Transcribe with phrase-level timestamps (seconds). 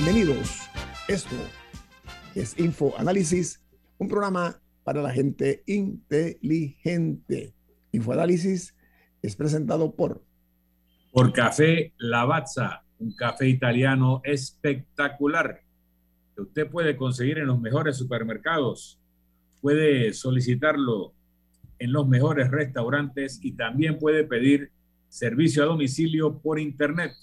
[0.00, 0.60] Bienvenidos.
[1.08, 1.34] Esto
[2.36, 3.60] es Info Análisis,
[3.98, 7.52] un programa para la gente inteligente.
[7.90, 8.76] Info Análisis
[9.22, 10.22] es presentado por
[11.10, 15.62] por Café Lavazza, un café italiano espectacular
[16.36, 19.00] que usted puede conseguir en los mejores supermercados.
[19.60, 21.12] Puede solicitarlo
[21.80, 24.70] en los mejores restaurantes y también puede pedir
[25.08, 27.14] servicio a domicilio por internet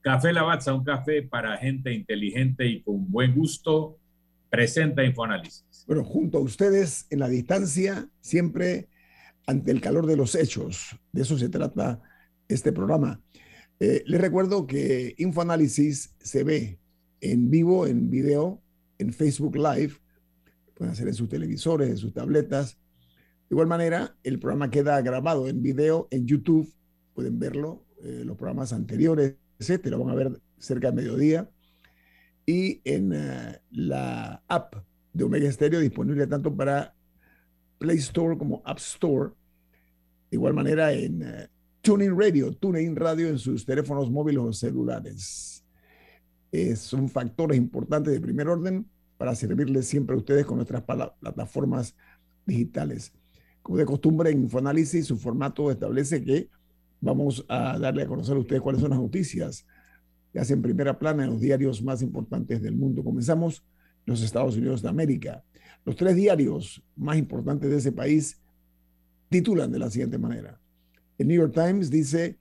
[0.00, 3.98] Café Lavazza, un café para gente inteligente y con buen gusto,
[4.48, 5.84] presenta Infoanálisis.
[5.86, 8.88] Bueno, junto a ustedes en la distancia, siempre
[9.46, 10.96] ante el calor de los hechos.
[11.12, 12.00] De eso se trata
[12.48, 13.20] este programa.
[13.80, 16.78] Eh, les recuerdo que Infoanálisis se ve
[17.20, 18.62] en vivo, en video,
[18.98, 19.94] en Facebook Live.
[20.74, 22.78] Pueden hacer en sus televisores, en sus tabletas
[23.48, 26.70] de igual manera, el programa queda grabado en video en YouTube.
[27.14, 29.96] Pueden verlo, eh, los programas anteriores, etcétera.
[29.96, 31.48] Van a ver cerca de mediodía.
[32.44, 34.74] Y en uh, la app
[35.14, 36.94] de Omega Stereo, disponible tanto para
[37.78, 39.30] Play Store como App Store.
[40.30, 41.46] De igual manera, en uh,
[41.80, 45.64] Tuning Radio, Tuning Radio en sus teléfonos móviles o celulares.
[46.52, 48.86] Es son factores importantes de primer orden
[49.16, 51.96] para servirles siempre a ustedes con nuestras plataformas
[52.44, 53.12] digitales.
[53.68, 56.48] De costumbre en Infoanálisis, su formato establece que
[57.00, 59.66] vamos a darle a conocer a ustedes cuáles son las noticias
[60.32, 63.04] que hacen primera plana en los diarios más importantes del mundo.
[63.04, 63.62] Comenzamos
[64.06, 65.44] en los Estados Unidos de América.
[65.84, 68.40] Los tres diarios más importantes de ese país
[69.28, 70.58] titulan de la siguiente manera.
[71.18, 72.38] El New York Times dice,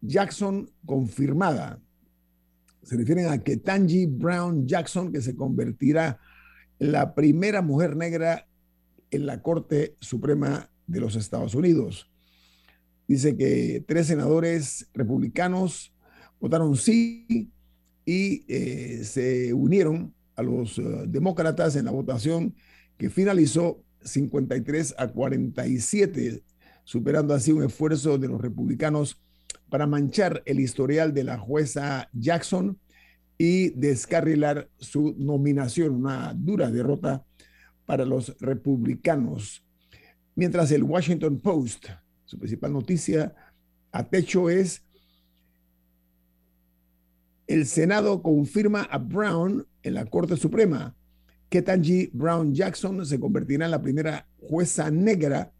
[0.00, 1.78] Jackson confirmada.
[2.82, 3.60] Se refieren a que
[4.08, 6.18] Brown Jackson, que se convertirá
[6.78, 8.46] en la primera mujer negra
[9.10, 12.10] en la Corte Suprema de los Estados Unidos.
[13.06, 15.92] Dice que tres senadores republicanos
[16.40, 17.50] votaron sí
[18.04, 22.54] y eh, se unieron a los uh, demócratas en la votación
[22.96, 26.42] que finalizó 53 a 47,
[26.84, 29.20] superando así un esfuerzo de los republicanos
[29.68, 32.78] para manchar el historial de la jueza Jackson
[33.38, 37.24] y descarrilar su nominación, una dura derrota
[37.86, 39.64] para los republicanos.
[40.34, 41.86] Mientras el Washington Post,
[42.24, 43.34] su principal noticia
[43.92, 44.84] a techo es,
[47.46, 50.94] el Senado confirma a Brown en la Corte Suprema.
[51.48, 55.52] Ketanji Brown Jackson se convertirá en la primera jueza negra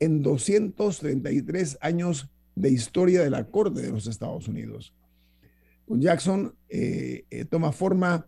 [0.00, 4.94] en 233 años de historia de la Corte de los Estados Unidos.
[5.86, 8.26] Con Jackson eh, eh, toma forma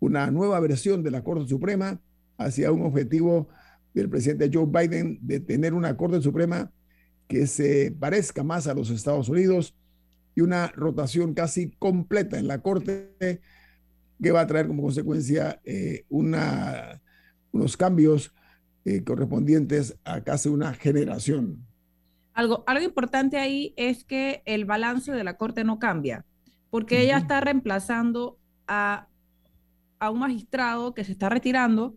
[0.00, 2.00] una nueva versión de la Corte Suprema
[2.38, 3.48] hacia un objetivo
[3.94, 6.70] del presidente Joe Biden de tener una Corte Suprema
[7.28, 9.74] que se parezca más a los Estados Unidos
[10.34, 13.40] y una rotación casi completa en la Corte
[14.22, 17.00] que va a traer como consecuencia eh, una,
[17.52, 18.34] unos cambios
[18.84, 21.64] eh, correspondientes a casi una generación.
[22.34, 26.24] Algo, algo importante ahí es que el balance de la Corte no cambia,
[26.68, 29.06] porque ella está reemplazando a,
[30.00, 31.96] a un magistrado que se está retirando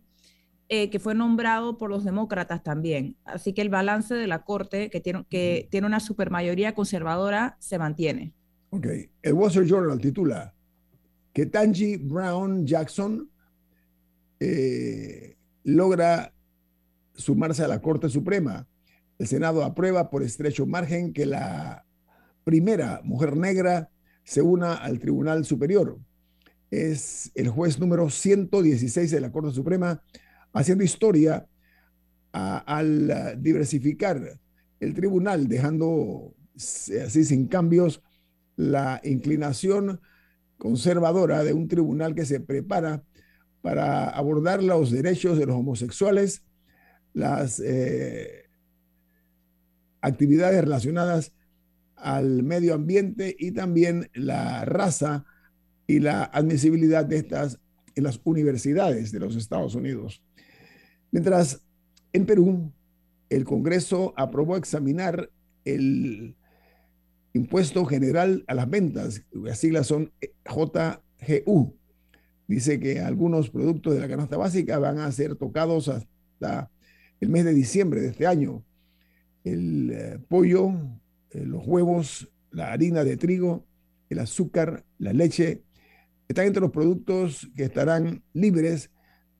[0.69, 3.15] eh, que fue nombrado por los demócratas también.
[3.23, 7.79] Así que el balance de la Corte, que tiene, que tiene una supermayoría conservadora, se
[7.79, 8.33] mantiene.
[8.71, 8.87] Ok.
[9.21, 10.53] El Wall Street Journal titula
[11.31, 13.29] que Tangi Brown Jackson
[14.39, 16.33] eh, logra
[17.13, 18.67] sumarse a la Corte Suprema.
[19.17, 21.85] El Senado aprueba por estrecho margen que la
[22.43, 23.89] primera mujer negra
[24.23, 25.97] se una al Tribunal Superior.
[26.69, 30.01] Es el juez número 116 de la Corte Suprema
[30.57, 31.47] haciendo historia
[32.31, 34.39] al diversificar
[34.79, 38.01] el tribunal, dejando así sin cambios
[38.55, 40.01] la inclinación
[40.57, 43.03] conservadora de un tribunal que se prepara
[43.61, 46.43] para abordar los derechos de los homosexuales,
[47.13, 48.45] las eh,
[50.01, 51.33] actividades relacionadas
[51.95, 55.25] al medio ambiente y también la raza
[55.87, 57.59] y la admisibilidad de estas
[57.95, 60.23] en las universidades de los Estados Unidos.
[61.11, 61.61] Mientras
[62.13, 62.71] en Perú,
[63.29, 65.29] el Congreso aprobó examinar
[65.65, 66.35] el
[67.33, 70.11] impuesto general a las ventas, las siglas son
[70.45, 71.75] JGU.
[72.47, 76.71] Dice que algunos productos de la canasta básica van a ser tocados hasta
[77.19, 78.63] el mes de diciembre de este año.
[79.43, 80.71] El eh, pollo,
[81.31, 83.65] eh, los huevos, la harina de trigo,
[84.09, 85.63] el azúcar, la leche,
[86.27, 88.89] están entre los productos que estarán libres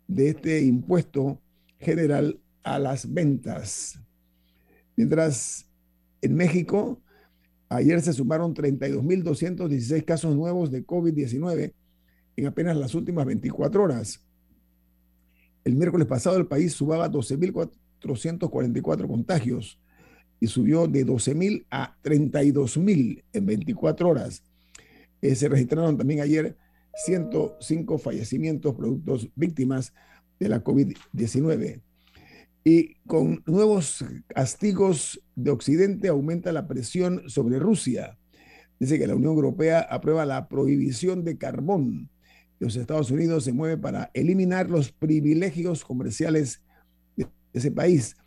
[0.07, 1.41] de este impuesto
[1.79, 3.99] general a las ventas.
[4.95, 5.69] Mientras
[6.21, 7.01] en México,
[7.69, 11.73] ayer se sumaron 32.216 casos nuevos de COVID-19
[12.35, 14.23] en apenas las últimas 24 horas.
[15.63, 19.79] El miércoles pasado el país subaba 12.444 contagios
[20.39, 24.43] y subió de 12.000 a 32.000 en 24 horas.
[25.21, 26.55] Eh, se registraron también ayer
[26.95, 29.93] 105 fallecimientos productos víctimas
[30.39, 31.81] de la COVID-19.
[32.63, 38.17] Y con nuevos castigos de Occidente aumenta la presión sobre Rusia.
[38.79, 42.09] Dice que la Unión Europea aprueba la prohibición de carbón.
[42.59, 46.61] Los Estados Unidos se mueve para eliminar los privilegios comerciales
[47.15, 48.17] de ese país.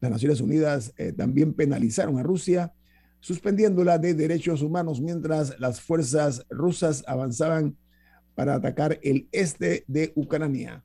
[0.00, 2.72] Las Naciones Unidas eh, también penalizaron a Rusia,
[3.20, 7.76] suspendiéndola de derechos humanos mientras las fuerzas rusas avanzaban
[8.34, 10.82] para atacar el este de Ucrania.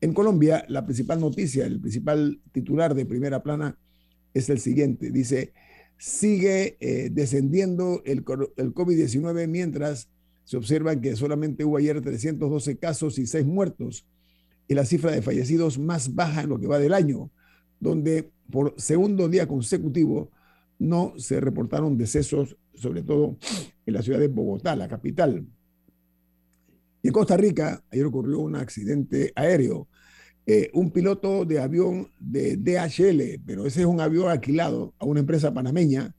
[0.00, 3.78] En Colombia, la principal noticia, el principal titular de primera plana
[4.32, 5.10] es el siguiente.
[5.10, 5.52] Dice,
[5.98, 8.24] sigue eh, descendiendo el,
[8.56, 10.08] el COVID-19 mientras
[10.44, 14.06] se observa que solamente hubo ayer 312 casos y 6 muertos
[14.66, 17.30] y la cifra de fallecidos más baja en lo que va del año,
[17.78, 20.30] donde por segundo día consecutivo
[20.78, 23.36] no se reportaron decesos, sobre todo
[23.84, 25.46] en la ciudad de Bogotá, la capital.
[27.02, 29.88] Y en Costa Rica, ayer ocurrió un accidente aéreo.
[30.46, 35.20] Eh, un piloto de avión de DHL, pero ese es un avión alquilado a una
[35.20, 36.14] empresa panameña,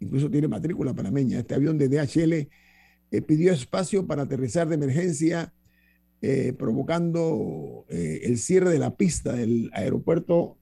[0.00, 1.38] incluso tiene matrícula panameña.
[1.38, 5.52] Este avión de DHL eh, pidió espacio para aterrizar de emergencia,
[6.20, 10.58] eh, provocando el cierre de la pista del aeropuerto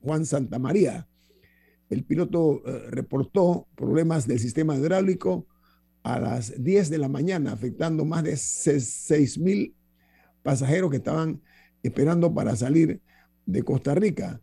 [0.00, 1.06] Juan Santa María.
[1.88, 5.46] El piloto reportó problemas del sistema hidráulico,
[6.06, 9.74] a las 10 de la mañana, afectando más de 6 mil
[10.44, 11.42] pasajeros que estaban
[11.86, 13.00] esperando para salir
[13.44, 14.40] de Costa Rica.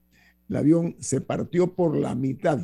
[0.50, 2.60] El avión se partió por la mitad.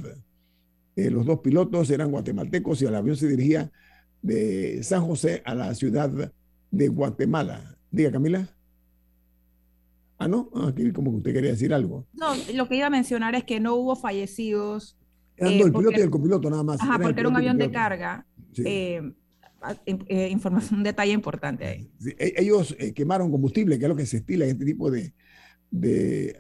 [0.96, 3.72] Eh, los dos pilotos eran guatemaltecos y el avión se dirigía
[4.22, 6.31] de San José a la ciudad
[6.72, 7.78] de Guatemala.
[7.92, 8.48] Diga, Camila.
[10.18, 12.06] Ah, no, ah, aquí como que usted quería decir algo.
[12.14, 14.98] No, lo que iba a mencionar es que no hubo fallecidos.
[15.38, 16.81] Eran eh, el piloto y el copiloto nada más.
[16.81, 18.26] Ajá, porque era un avión de carga
[18.58, 19.14] eh,
[19.86, 21.92] eh, información, un detalle importante ahí.
[22.18, 25.14] E, ellos eh, quemaron combustible, que es lo que se estila en este tipo de,
[25.72, 26.38] de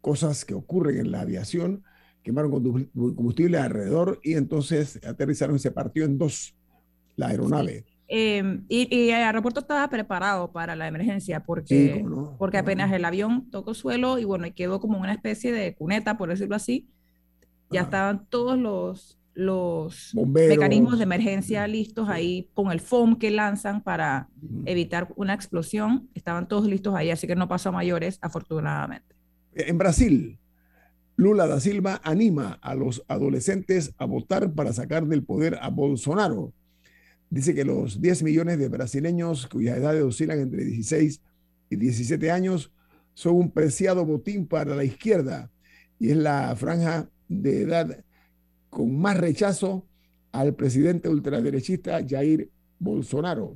[0.00, 1.82] cosas que ocurren en la aviación.
[2.22, 6.56] Quemaron combustible alrededor y entonces aterrizaron y se partió en dos
[7.16, 7.84] la aeronave.
[8.08, 12.04] y, y, el aeropuerto estaba preparado para la emergencia porque,
[12.38, 16.16] porque apenas el avión tocó suelo y bueno, y quedó como una especie de cuneta,
[16.16, 16.88] por decirlo así.
[17.70, 23.82] Ya estaban todos los, los mecanismos de emergencia listos ahí con el foam que lanzan
[23.82, 24.30] para
[24.64, 26.08] evitar una explosión.
[26.14, 29.14] Estaban todos listos ahí, así que no pasó a mayores, afortunadamente.
[29.54, 30.38] En Brasil,
[31.16, 36.54] Lula da Silva anima a los adolescentes a votar para sacar del poder a Bolsonaro.
[37.28, 41.20] Dice que los 10 millones de brasileños cuyas edades oscilan entre 16
[41.68, 42.72] y 17 años
[43.12, 45.50] son un preciado botín para la izquierda
[45.98, 48.04] y es la franja de edad
[48.70, 49.86] con más rechazo
[50.32, 53.54] al presidente ultraderechista Jair Bolsonaro.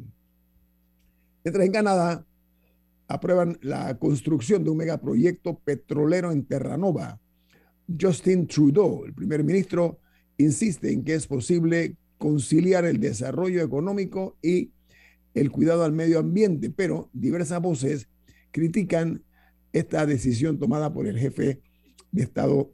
[1.44, 2.26] Mientras en Canadá
[3.10, 7.20] aprueban la construcción de un megaproyecto petrolero en Terranova.
[8.00, 9.98] Justin Trudeau, el primer ministro,
[10.38, 14.70] insiste en que es posible conciliar el desarrollo económico y
[15.34, 18.08] el cuidado al medio ambiente, pero diversas voces
[18.52, 19.24] critican
[19.72, 21.60] esta decisión tomada por el jefe
[22.12, 22.72] de Estado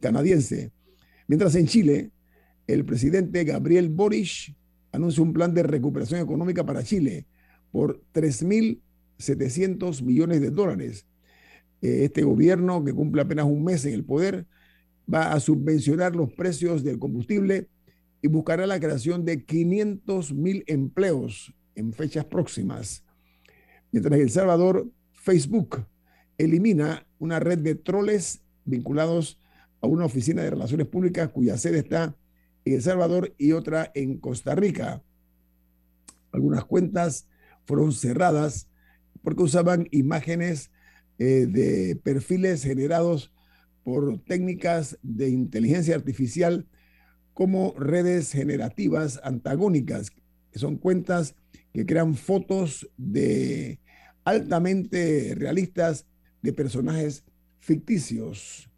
[0.00, 0.72] canadiense.
[1.30, 2.10] Mientras en Chile,
[2.66, 4.52] el presidente Gabriel Boric
[4.90, 7.24] anuncia un plan de recuperación económica para Chile
[7.70, 11.06] por 3.700 millones de dólares.
[11.82, 14.48] eh, este gobierno que cumple apenas un mes en el poder
[15.06, 17.68] va a subvencionar los precios del combustible
[18.20, 23.04] y buscará la creación de 500 mil empleos en fechas próximas.
[23.92, 25.86] Mientras en El Salvador, Facebook
[26.38, 29.38] elimina una red de troles vinculados
[29.80, 32.16] a una oficina de relaciones públicas cuya sede está
[32.64, 35.02] en El Salvador y otra en Costa Rica.
[36.32, 37.28] Algunas cuentas
[37.64, 38.68] fueron cerradas
[39.22, 40.70] porque usaban imágenes
[41.18, 43.32] eh, de perfiles generados
[43.84, 46.66] por técnicas de inteligencia artificial
[47.34, 51.34] como redes generativas antagónicas, que son cuentas
[51.72, 53.80] que crean fotos de
[54.24, 56.06] altamente realistas
[56.42, 57.24] de personajes
[57.58, 58.69] ficticios.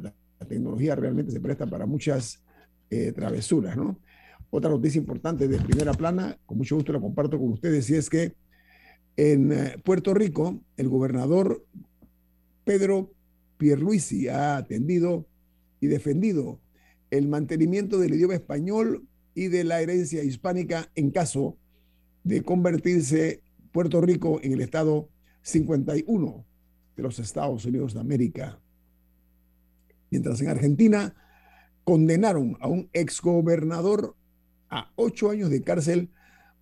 [0.00, 0.14] La,
[0.46, 2.42] tecnología realmente se presta para muchas
[2.90, 3.98] eh, travesuras, ¿no?
[4.50, 8.08] Otra noticia importante de primera plana, con mucho gusto la comparto con ustedes, y es
[8.08, 8.34] que
[9.16, 11.64] en eh, Puerto Rico, el gobernador
[12.64, 13.12] Pedro
[13.56, 15.26] Pierluisi ha atendido
[15.80, 16.60] y defendido
[17.10, 21.56] el mantenimiento del idioma español y de la herencia hispánica en caso
[22.24, 25.08] de convertirse Puerto Rico en el estado
[25.42, 26.44] 51
[26.96, 28.58] de los Estados Unidos de América.
[30.10, 31.14] Mientras en Argentina
[31.84, 34.16] condenaron a un exgobernador
[34.68, 36.10] a ocho años de cárcel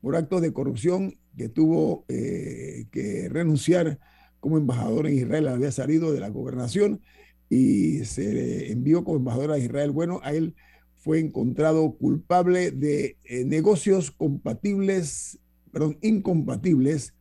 [0.01, 3.99] por actos de corrupción que tuvo eh, que renunciar
[4.41, 7.01] como embajador en Israel, había salido de la gobernación
[7.49, 9.91] y se envió como embajador a Israel.
[9.91, 10.55] Bueno, a él
[10.97, 15.39] fue encontrado culpable de eh, negocios compatibles,
[15.73, 17.15] perdón, incompatibles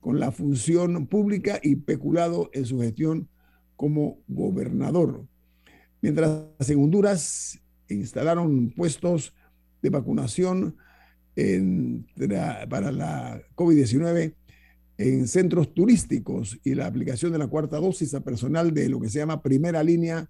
[0.00, 3.28] con la función pública y peculado en su gestión
[3.76, 5.26] como gobernador.
[6.04, 7.58] Mientras en Honduras
[7.88, 9.32] instalaron puestos
[9.80, 10.76] de vacunación
[12.68, 14.34] para la COVID-19
[14.98, 19.08] en centros turísticos y la aplicación de la cuarta dosis a personal de lo que
[19.08, 20.28] se llama primera línea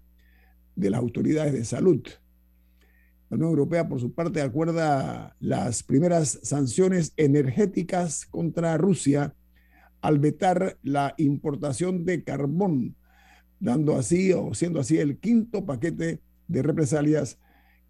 [0.77, 2.01] de las autoridades de salud.
[3.29, 9.35] La Unión Europea, por su parte, acuerda las primeras sanciones energéticas contra Rusia
[9.99, 12.95] al vetar la importación de carbón,
[13.59, 17.39] dando así o siendo así el quinto paquete de represalias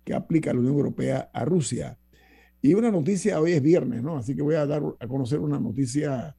[0.03, 1.97] que aplica la Unión Europea a Rusia.
[2.61, 4.17] Y una noticia, hoy es viernes, ¿no?
[4.17, 6.35] Así que voy a dar a conocer una noticia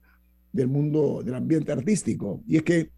[0.52, 2.42] del mundo del ambiente artístico.
[2.46, 2.90] Y es que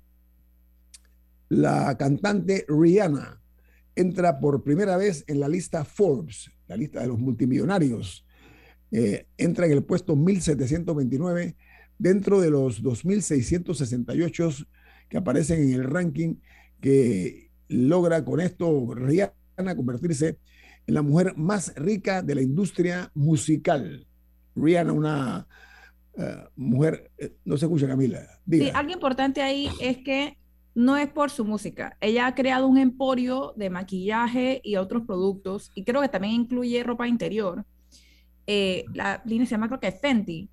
[1.49, 3.43] la cantante Rihanna
[3.97, 8.25] entra por primera vez en la lista Forbes, la lista de los multimillonarios.
[8.91, 11.57] Eh, entra en el puesto 1729
[11.99, 14.51] dentro de los 2668
[15.09, 16.37] que aparecen en el ranking
[16.81, 20.39] que logra con esto Rihanna convertirse
[20.87, 24.07] en la mujer más rica de la industria musical.
[24.55, 25.47] Rihanna, una
[26.17, 28.21] eh, mujer, eh, no se escucha Camila.
[28.51, 30.37] Sí, algo importante ahí es que
[30.75, 31.97] no es por su música.
[32.01, 36.83] Ella ha creado un emporio de maquillaje y otros productos, y creo que también incluye
[36.83, 37.65] ropa interior.
[38.47, 40.49] Eh, la línea se llama creo que Fenty.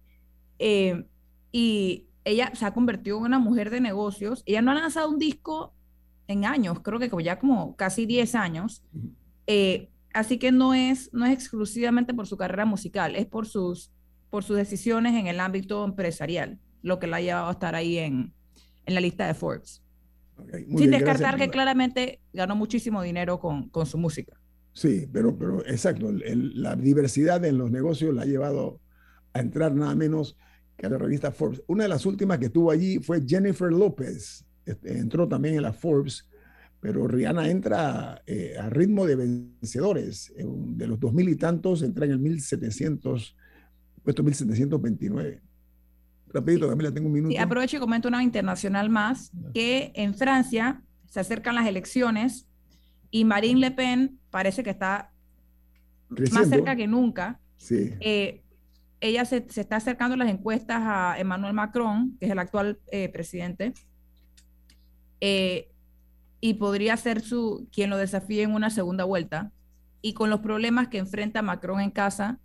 [1.51, 4.43] y ella se ha convertido en una mujer de negocios.
[4.45, 5.73] Ella no ha lanzado un disco
[6.27, 8.83] en años, creo que como ya como casi 10 años.
[9.47, 13.91] Eh, Así que no es, no es exclusivamente por su carrera musical, es por sus,
[14.29, 17.97] por sus decisiones en el ámbito empresarial, lo que la ha llevado a estar ahí
[17.97, 18.33] en,
[18.85, 19.83] en la lista de Forbes.
[20.77, 24.39] Sin descartar que claramente ganó muchísimo dinero con, con su música.
[24.71, 28.79] Sí, pero, pero exacto, la diversidad en los negocios la ha llevado
[29.33, 30.37] a entrar nada menos
[30.77, 31.61] que a la revista Forbes.
[31.67, 35.73] Una de las últimas que estuvo allí fue Jennifer López, este, entró también en la
[35.73, 36.27] Forbes
[36.85, 40.31] pero Rihanna entra eh, a ritmo de vencedores.
[40.37, 43.35] De los dos mil y tantos, entra en el 1700,
[44.03, 45.41] puesto 1729.
[46.27, 47.31] Rapidito, Camila, tengo un minuto.
[47.31, 52.47] Sí, aprovecho y comento una internacional más, que en Francia se acercan las elecciones
[53.09, 55.11] y Marine Le Pen parece que está
[56.33, 57.39] más cerca que nunca.
[57.57, 57.95] Sí.
[57.99, 58.43] Eh,
[59.01, 63.09] ella se, se, está acercando las encuestas a Emmanuel Macron, que es el actual eh,
[63.09, 63.73] presidente.
[65.21, 65.71] Eh,
[66.41, 69.51] y podría ser su quien lo desafíe en una segunda vuelta.
[70.01, 72.39] Y con los problemas que enfrenta Macron en casa,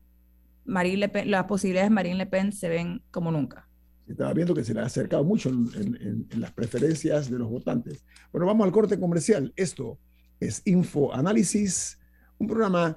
[0.64, 3.69] Marine Le Pen, las posibilidades de Marine Le Pen se ven como nunca.
[4.07, 8.04] Estaba viendo que se le ha acercado mucho en, las preferencias de los votantes.
[8.33, 9.52] Bueno, vamos al corte comercial.
[9.57, 9.99] Esto
[10.40, 11.99] es Info Análisis,
[12.38, 12.97] un programa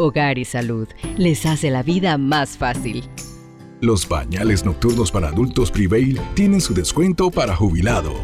[0.00, 0.88] Hogar y Salud
[1.18, 3.04] les hace la vida más fácil.
[3.82, 8.14] Los pañales nocturnos para adultos Prevail tienen su descuento para jubilado.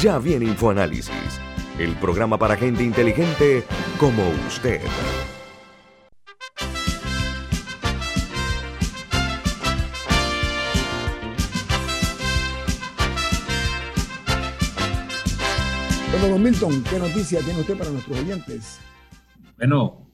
[0.00, 1.40] Ya viene InfoAnálisis,
[1.78, 3.64] el programa para gente inteligente
[3.98, 4.80] como usted.
[16.28, 18.78] Don Milton, ¿qué noticia tiene usted para nuestros oyentes?
[19.56, 20.06] Bueno,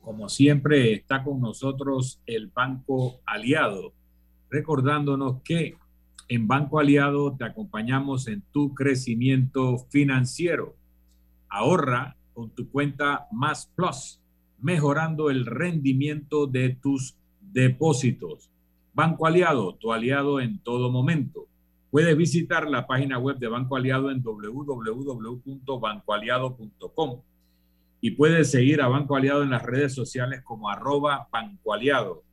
[0.00, 3.92] como siempre está con nosotros el Banco Aliado,
[4.50, 5.76] recordándonos que
[6.28, 10.74] en Banco Aliado te acompañamos en tu crecimiento financiero.
[11.48, 14.20] Ahorra con tu cuenta Más Plus,
[14.58, 18.50] mejorando el rendimiento de tus depósitos.
[18.94, 21.46] Banco Aliado, tu aliado en todo momento.
[21.92, 27.20] Puedes visitar la página web de Banco Aliado en www.bancoaliado.com
[28.00, 32.24] y puedes seguir a Banco Aliado en las redes sociales como arroba Banco Aliado.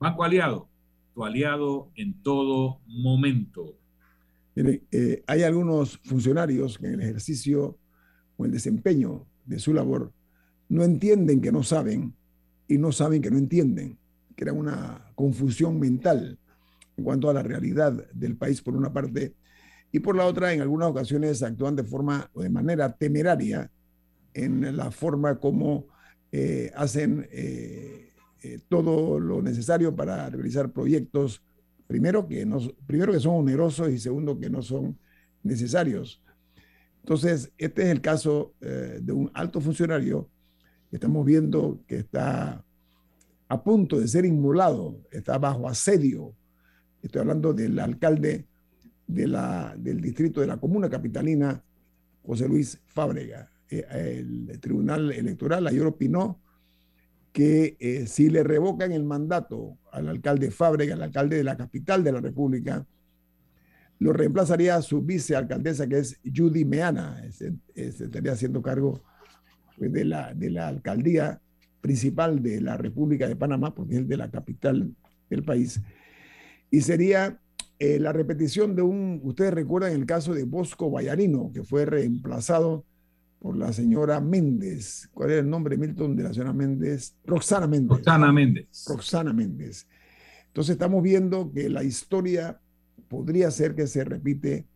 [0.00, 0.70] Banco Aliado,
[1.12, 3.76] tu aliado en todo momento.
[4.56, 7.76] Eh, hay algunos funcionarios que en el ejercicio
[8.38, 10.10] o el desempeño de su labor
[10.70, 12.14] no entienden que no saben
[12.66, 13.98] y no saben que no entienden.
[14.36, 16.38] Crea una confusión mental
[16.96, 19.34] en cuanto a la realidad del país por una parte
[19.90, 23.70] y por la otra en algunas ocasiones actúan de forma o de manera temeraria
[24.34, 25.86] en la forma como
[26.30, 28.10] eh, hacen eh,
[28.42, 31.42] eh, todo lo necesario para realizar proyectos,
[31.86, 34.98] primero que, no, primero que son onerosos y segundo que no son
[35.42, 36.22] necesarios.
[37.00, 40.30] Entonces, este es el caso de un alto funcionario
[40.88, 42.64] que estamos viendo que está
[43.48, 46.32] a punto de ser inmolado, está bajo asedio.
[47.02, 48.46] Estoy hablando del alcalde
[49.06, 51.62] de la, del distrito de la comuna capitalina,
[52.24, 53.50] José Luis Fábrega.
[53.68, 56.40] Eh, el Tribunal Electoral ayer opinó
[57.32, 62.04] que eh, si le revocan el mandato al alcalde Fábrega, al alcalde de la capital
[62.04, 62.86] de la República,
[63.98, 69.02] lo reemplazaría su vicealcaldesa, que es Judy Meana, se, estaría haciendo cargo
[69.78, 71.40] pues, de, la, de la alcaldía
[71.80, 74.94] principal de la República de Panamá, porque es de la capital
[75.30, 75.80] del país.
[76.72, 77.38] Y sería
[77.78, 82.86] eh, la repetición de un, ustedes recuerdan el caso de Bosco Vallarino, que fue reemplazado
[83.38, 85.10] por la señora Méndez.
[85.12, 87.14] ¿Cuál era el nombre, Milton, de la señora Méndez?
[87.26, 87.98] Roxana Méndez.
[87.98, 88.84] Roxana Méndez.
[88.88, 89.86] Roxana Méndez.
[90.46, 92.58] Entonces estamos viendo que la historia
[93.08, 94.66] podría ser que se repite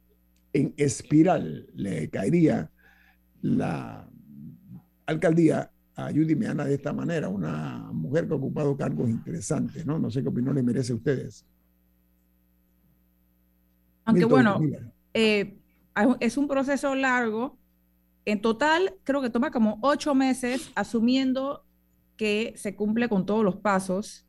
[0.53, 1.67] en espiral.
[1.75, 2.71] Le caería
[3.41, 4.07] la
[5.07, 9.99] alcaldía a Judy Meana de esta manera, una mujer que ha ocupado cargos interesantes, ¿no?
[9.99, 11.47] No sé qué opinión le merece a ustedes.
[14.07, 14.61] Aunque bueno,
[15.13, 15.59] eh,
[16.21, 17.59] es un proceso largo.
[18.25, 21.65] En total, creo que toma como ocho meses asumiendo
[22.17, 24.27] que se cumple con todos los pasos,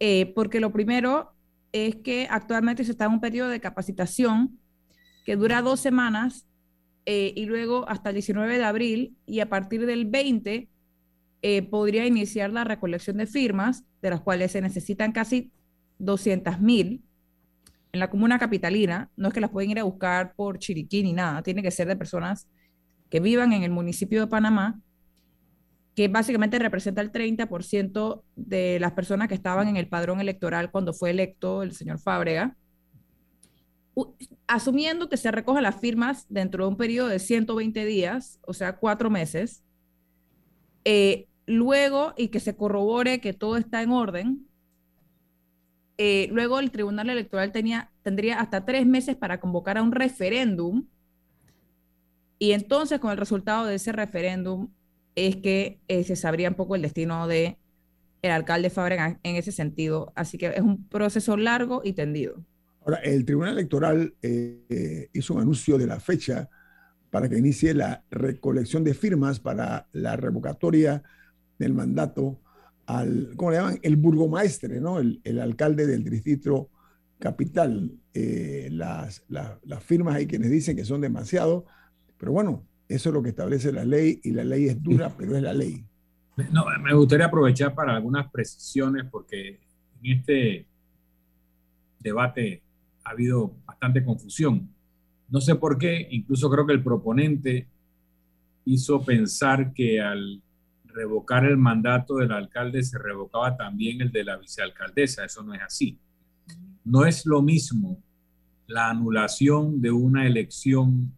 [0.00, 1.34] eh, porque lo primero
[1.72, 4.58] es que actualmente se está en un periodo de capacitación
[5.24, 6.46] que dura dos semanas
[7.06, 10.68] eh, y luego hasta el 19 de abril y a partir del 20
[11.42, 15.52] eh, podría iniciar la recolección de firmas, de las cuales se necesitan casi
[15.98, 17.03] 200 mil
[17.94, 19.10] en la comuna capitalina.
[19.16, 21.86] No es que las pueden ir a buscar por Chiriquí ni nada, tiene que ser
[21.88, 22.48] de personas
[23.08, 24.80] que vivan en el municipio de Panamá,
[25.94, 30.92] que básicamente representa el 30% de las personas que estaban en el padrón electoral cuando
[30.92, 32.56] fue electo el señor Fábrega,
[34.48, 38.76] asumiendo que se recojan las firmas dentro de un periodo de 120 días, o sea,
[38.76, 39.62] cuatro meses,
[40.84, 44.48] eh, luego y que se corrobore que todo está en orden,
[45.96, 50.86] eh, luego el Tribunal Electoral tendría hasta tres meses para convocar a un referéndum
[52.38, 54.70] y entonces con el resultado de ese referéndum
[55.14, 57.58] es que eh, se sabría un poco el destino de
[58.22, 60.12] el alcalde Fabregas en ese sentido.
[60.16, 62.42] Así que es un proceso largo y tendido.
[62.80, 66.48] Ahora, el Tribunal Electoral eh, hizo un anuncio de la fecha
[67.10, 71.02] para que inicie la recolección de firmas para la revocatoria
[71.58, 72.40] del mandato
[72.86, 73.78] al, ¿cómo le llaman?
[73.82, 74.98] El burgomaestre, ¿no?
[74.98, 76.70] El, el alcalde del distrito
[77.18, 77.90] capital.
[78.12, 81.66] Eh, las, las firmas hay quienes dicen que son demasiado,
[82.18, 85.36] pero bueno, eso es lo que establece la ley y la ley es dura, pero
[85.36, 85.84] es la ley.
[86.52, 89.60] No, me gustaría aprovechar para algunas precisiones porque
[90.02, 90.66] en este
[92.00, 92.62] debate
[93.04, 94.68] ha habido bastante confusión.
[95.28, 97.68] No sé por qué, incluso creo que el proponente
[98.64, 100.42] hizo pensar que al
[100.94, 105.24] revocar el mandato del alcalde se revocaba también el de la vicealcaldesa.
[105.24, 105.98] Eso no es así.
[106.84, 108.00] No es lo mismo
[108.66, 111.12] la anulación de una elección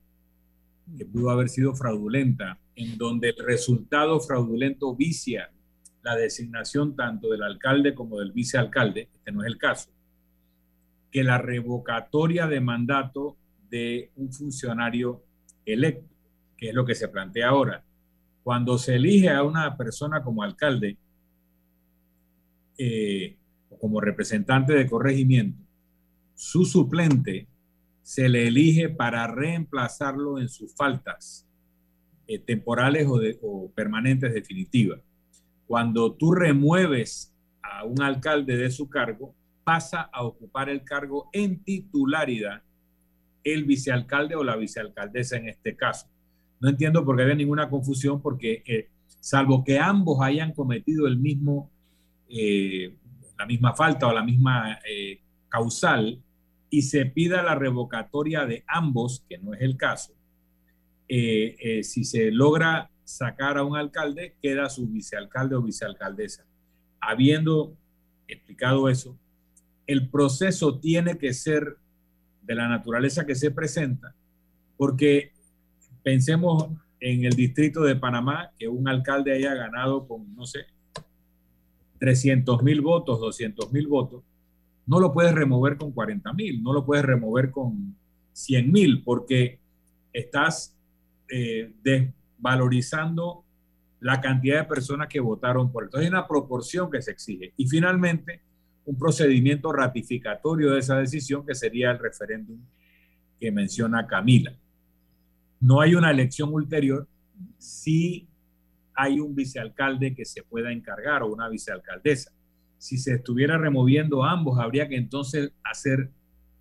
[0.96, 5.50] que pudo haber sido fraudulenta, en donde el resultado fraudulento vicia
[6.02, 9.90] la designación tanto del alcalde como del vicealcalde, este no es el caso,
[11.10, 13.36] que la revocatoria de mandato
[13.68, 15.24] de un funcionario
[15.64, 16.14] electo,
[16.56, 17.85] que es lo que se plantea ahora.
[18.46, 20.96] Cuando se elige a una persona como alcalde
[22.78, 23.36] eh,
[23.68, 25.60] o como representante de corregimiento,
[26.36, 27.48] su suplente
[28.02, 31.44] se le elige para reemplazarlo en sus faltas
[32.28, 35.00] eh, temporales o, o permanentes definitivas.
[35.66, 41.64] Cuando tú remueves a un alcalde de su cargo, pasa a ocupar el cargo en
[41.64, 42.62] titularidad
[43.42, 46.06] el vicealcalde o la vicealcaldesa en este caso.
[46.60, 48.88] No entiendo por qué había ninguna confusión, porque eh,
[49.20, 51.70] salvo que ambos hayan cometido el mismo,
[52.28, 52.94] eh,
[53.38, 54.78] la misma falta o la misma
[55.48, 56.22] causal,
[56.70, 60.12] y se pida la revocatoria de ambos, que no es el caso,
[61.08, 66.44] eh, eh, si se logra sacar a un alcalde, queda su vicealcalde o vicealcaldesa.
[67.00, 67.76] Habiendo
[68.26, 69.16] explicado eso,
[69.86, 71.76] el proceso tiene que ser
[72.42, 74.14] de la naturaleza que se presenta,
[74.76, 75.32] porque
[76.06, 76.68] pensemos
[77.00, 80.60] en el distrito de Panamá, que un alcalde haya ganado con, no sé,
[81.98, 84.22] 300 mil votos, 200 mil votos,
[84.86, 87.96] no lo puedes remover con 40 mil, no lo puedes remover con
[88.34, 89.58] 100 mil, porque
[90.12, 90.76] estás
[91.28, 93.42] eh, desvalorizando
[93.98, 95.86] la cantidad de personas que votaron por él.
[95.88, 97.52] Entonces hay una proporción que se exige.
[97.56, 98.42] Y finalmente,
[98.84, 102.60] un procedimiento ratificatorio de esa decisión que sería el referéndum
[103.40, 104.56] que menciona Camila.
[105.60, 107.08] No hay una elección ulterior
[107.58, 108.28] si
[108.94, 112.32] hay un vicealcalde que se pueda encargar o una vicealcaldesa
[112.78, 116.10] si se estuviera removiendo ambos, habría que entonces hacer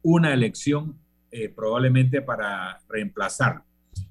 [0.02, 0.98] una elección
[1.32, 3.64] eh, probablemente para reemplazarlo.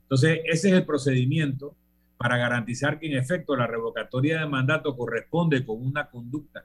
[0.02, 1.76] Entonces, ese es el procedimiento
[2.16, 6.64] para garantizar que en efecto la revocatoria de mandato corresponde con una conducta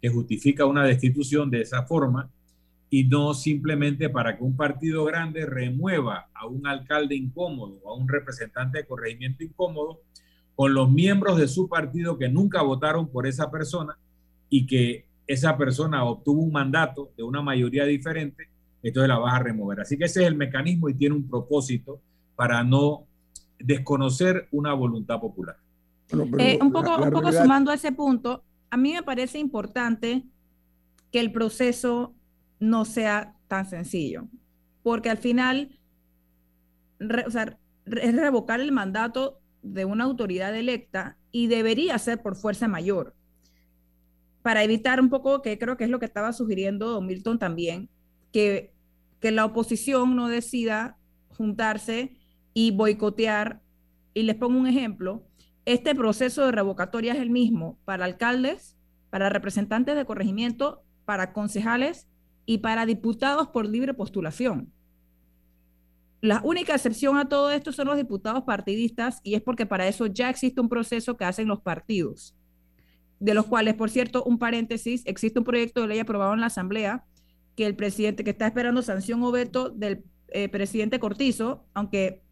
[0.00, 2.30] que justifica una destitución de esa forma
[2.88, 7.96] y no simplemente para que un partido grande remueva a un alcalde incómodo o a
[7.96, 10.00] un representante de corregimiento incómodo
[10.54, 13.98] con los miembros de su partido que nunca votaron por esa persona
[14.48, 18.48] y que esa persona obtuvo un mandato de una mayoría diferente,
[18.82, 19.80] entonces la vas a remover.
[19.80, 22.00] Así que ese es el mecanismo y tiene un propósito
[22.36, 23.04] para no
[23.58, 25.56] desconocer una voluntad popular.
[26.38, 30.24] Eh, un poco, un poco sumando a ese punto, a mí me parece importante
[31.10, 32.14] que el proceso
[32.58, 34.28] no sea tan sencillo,
[34.82, 35.78] porque al final
[37.26, 42.68] o sea, es revocar el mandato de una autoridad electa y debería ser por fuerza
[42.68, 43.14] mayor
[44.46, 47.90] para evitar un poco, que creo que es lo que estaba sugiriendo Milton también,
[48.30, 48.72] que,
[49.18, 50.98] que la oposición no decida
[51.36, 52.16] juntarse
[52.54, 53.60] y boicotear.
[54.14, 55.26] Y les pongo un ejemplo,
[55.64, 58.76] este proceso de revocatoria es el mismo para alcaldes,
[59.10, 62.06] para representantes de corregimiento, para concejales
[62.46, 64.72] y para diputados por libre postulación.
[66.22, 70.06] La única excepción a todo esto son los diputados partidistas y es porque para eso
[70.06, 72.34] ya existe un proceso que hacen los partidos
[73.18, 76.46] de los cuales, por cierto, un paréntesis, existe un proyecto de ley aprobado en la
[76.46, 77.04] Asamblea
[77.54, 82.22] que el presidente, que está esperando sanción o veto del eh, presidente Cortizo, aunque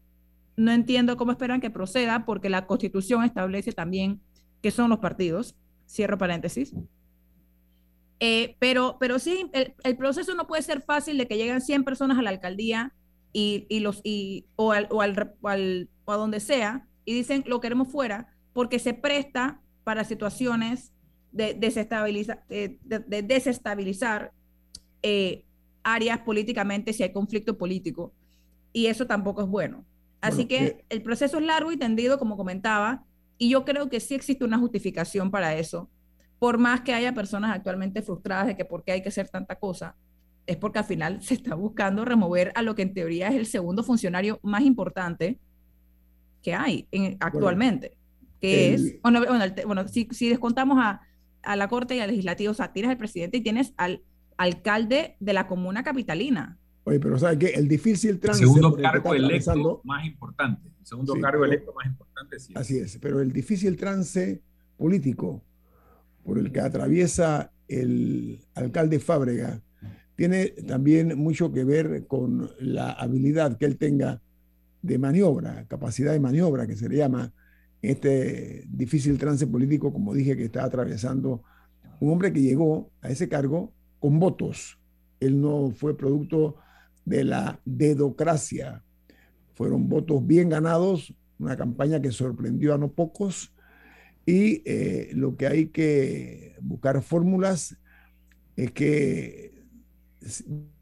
[0.55, 4.21] no entiendo cómo esperan que proceda, porque la Constitución establece también
[4.61, 5.55] que son los partidos.
[5.87, 6.73] Cierro paréntesis.
[8.19, 12.17] Eh, pero, pero sí, el, proceso no puede ser fácil de que lleguen 100 personas
[12.17, 12.93] a la alcaldía
[13.33, 17.13] y, y los, y, o, al, o, al, o, al, o a donde sea y
[17.13, 20.93] dicen lo queremos fuera, porque se presta para situaciones
[21.31, 24.31] de, de, desestabilizar
[25.03, 25.43] eh,
[25.83, 28.13] áreas políticamente si hay conflicto político.
[28.71, 29.85] Y eso tampoco es bueno.
[30.21, 33.03] Así que eh, el proceso es largo y tendido, como comentaba,
[33.37, 35.89] y yo creo que sí existe una justificación para eso.
[36.39, 39.55] Por más que haya personas actualmente frustradas de que por qué hay que hacer tanta
[39.55, 39.95] cosa,
[40.45, 43.45] es porque al final se está buscando remover a lo que en teoría es el
[43.45, 45.39] segundo funcionario más importante
[46.43, 46.87] que hay
[47.19, 47.97] actualmente
[48.39, 49.21] que es, bueno,
[49.65, 51.01] bueno, si, descontamos a,
[51.43, 54.03] a la Corte y al Legislativo, o sea, tienes al presidente y tienes al
[54.37, 56.57] alcalde de la comuna capitalina.
[56.83, 57.47] Oye, pero ¿sabes qué?
[57.47, 58.49] El difícil tránsito.
[58.49, 60.69] El segundo cargo electo más importante.
[60.79, 62.53] El segundo cargo electo más importante, sí.
[62.55, 64.41] Así es, pero el difícil trance
[64.77, 65.43] político
[66.25, 69.61] por el que atraviesa el alcalde Fábrega
[70.15, 74.21] tiene también mucho que ver con la habilidad que él tenga
[74.81, 77.33] de maniobra, capacidad de maniobra que se le llama
[77.81, 81.43] este difícil trance político, como dije, que está atravesando
[81.99, 84.79] un hombre que llegó a ese cargo con votos.
[85.19, 86.55] Él no fue producto
[87.03, 88.83] de la dedocracia.
[89.53, 93.54] Fueron votos bien ganados, una campaña que sorprendió a no pocos
[94.25, 97.77] y eh, lo que hay que buscar fórmulas
[98.55, 99.53] es que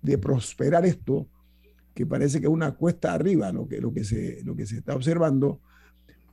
[0.01, 1.27] de prosperar esto,
[1.93, 4.77] que parece que es una cuesta arriba lo que, lo, que se, lo que se
[4.77, 5.59] está observando,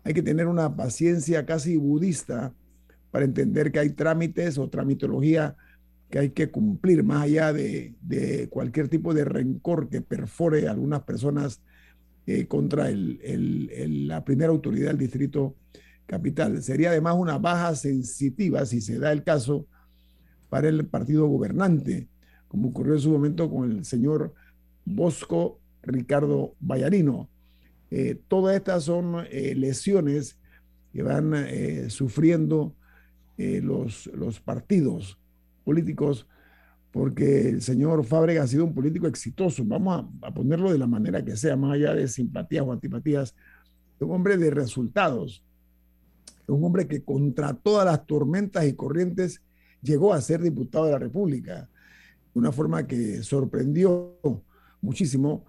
[0.05, 2.55] hay que tener una paciencia casi budista
[3.11, 5.57] para entender que hay trámites o tramitología
[6.09, 11.63] que hay que cumplir más allá de, cualquier tipo de rencor que perfore algunas personas
[12.27, 15.57] eh, contra la primera autoridad del distrito
[16.11, 16.61] capital.
[16.63, 19.67] Sería además una baja sensitiva, si se da el caso,
[20.49, 22.09] para el partido gobernante,
[22.49, 24.35] como ocurrió en su momento con el señor
[24.85, 27.31] Bosco Ricardo Vallarino.
[27.93, 30.37] Eh, todas estas son eh, lesiones
[30.93, 31.35] que van
[31.89, 32.75] sufriendo
[33.39, 35.21] los, los partidos
[35.65, 36.27] políticos,
[36.91, 41.25] porque el señor Fábrega ha sido un político exitoso, vamos a, ponerlo de la manera
[41.25, 43.35] que sea, más allá de simpatías o antipatías,
[44.01, 45.45] un hombre de resultados,
[46.53, 49.43] un hombre que contra todas las tormentas y corrientes
[49.83, 51.69] llegó a ser diputado de la República,
[52.33, 54.19] de una forma que sorprendió
[54.81, 55.45] muchísimo,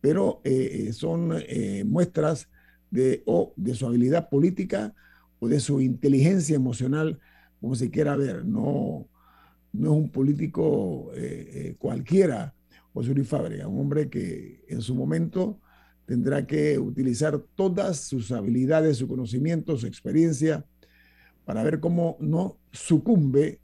[0.00, 2.48] pero eh, son eh, muestras
[2.90, 4.94] de, o de su habilidad política
[5.40, 7.18] o de su inteligencia emocional,
[7.60, 9.08] como se quiera ver, no,
[9.74, 12.54] no es un político eh, eh, cualquiera,
[12.92, 15.60] José Luis Fábrega, un hombre que en su momento
[16.06, 20.64] tendrá que utilizar todas sus habilidades, su conocimiento, su experiencia,
[21.44, 23.60] para ver cómo no sucumbe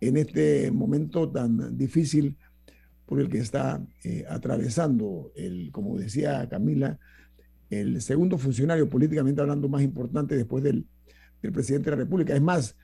[0.00, 2.36] en este momento tan difícil
[3.06, 6.98] por el que está eh, atravesando, el, como decía Camila,
[7.68, 10.86] el segundo funcionario políticamente hablando más importante después del,
[11.42, 12.34] del presidente de la República.
[12.34, 12.76] Es más,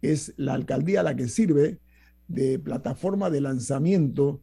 [0.00, 1.80] es la alcaldía la que sirve
[2.28, 4.42] de plataforma de lanzamiento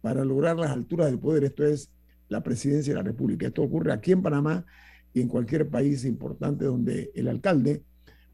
[0.00, 1.44] para lograr las alturas del poder.
[1.44, 1.90] Esto es
[2.30, 3.46] la presidencia de la República.
[3.46, 4.64] Esto ocurre aquí en Panamá
[5.12, 7.82] y en cualquier país importante donde el alcalde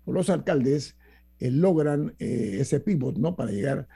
[0.05, 0.97] o los alcaldes
[1.41, 3.35] eh, logran eh, ese pivot ¿no?
[3.35, 3.89] para llegar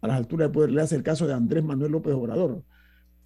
[0.00, 0.70] a las alturas del poder.
[0.70, 2.62] Le hace el caso de Andrés Manuel López Obrador,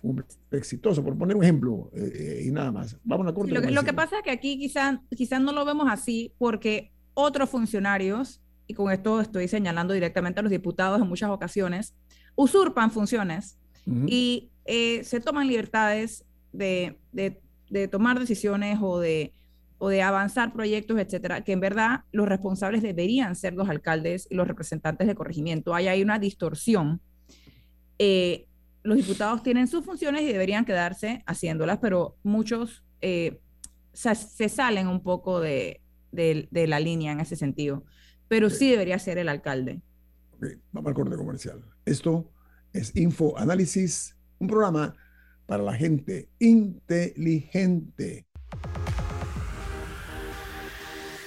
[0.01, 2.97] un exitoso, por poner un ejemplo eh, y nada más.
[3.05, 3.53] Vamos a corte.
[3.53, 6.93] lo, que, lo que pasa es que aquí quizás quizá no lo vemos así porque
[7.15, 11.95] otros funcionarios y con esto estoy señalando directamente a los diputados en muchas ocasiones,
[12.35, 19.33] usurpan funciones y eh, se toman libertades de, de, tomar decisiones o de,
[19.79, 24.35] o de avanzar proyectos, etcétera, que en verdad los responsables deberían ser los alcaldes y
[24.35, 25.75] los representantes de corregimiento.
[25.75, 27.01] Hay ahí una distorsión.
[27.99, 28.47] Eh,
[28.83, 33.41] los diputados tienen sus funciones y deberían quedarse haciéndolas, pero muchos eh,
[33.93, 37.85] se, salen un poco de, de, la línea en ese sentido
[38.33, 39.83] pero sí debería ser el alcalde.
[40.73, 41.63] vamos al corte comercial.
[41.85, 42.31] Esto
[42.73, 44.95] es Info Análisis, un programa
[45.47, 48.27] para la gente inteligente.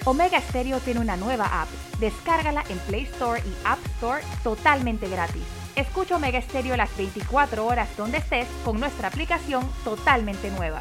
[0.05, 1.67] Omega Stereo tiene una nueva app.
[1.99, 5.41] Descárgala en Play Store y App Store totalmente gratis.
[5.75, 10.79] Escucha Omega Stereo las 24 horas donde estés con nuestra aplicación totalmente nueva.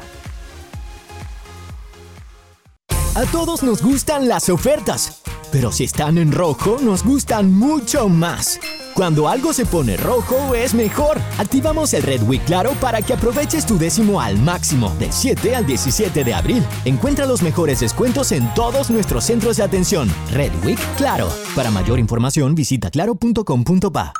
[3.15, 5.23] A todos nos gustan las ofertas
[5.55, 8.59] pero si están en rojo, nos gustan mucho más.
[8.95, 11.19] Cuando algo se pone rojo es mejor.
[11.37, 15.65] Activamos el Red Week Claro para que aproveches tu décimo al máximo del 7 al
[15.65, 16.63] 17 de abril.
[16.85, 20.09] Encuentra los mejores descuentos en todos nuestros centros de atención.
[20.31, 21.29] Red Week Claro.
[21.57, 24.13] Para mayor información visita claro.com.pa.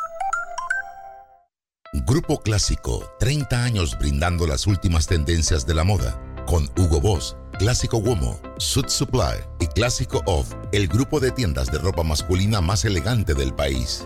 [2.06, 6.20] Grupo Clásico, 30 años brindando las últimas tendencias de la moda.
[6.46, 11.78] Con Hugo Boss Clásico Womo, Suit Supply y Clásico Off, el grupo de tiendas de
[11.78, 14.06] ropa masculina más elegante del país.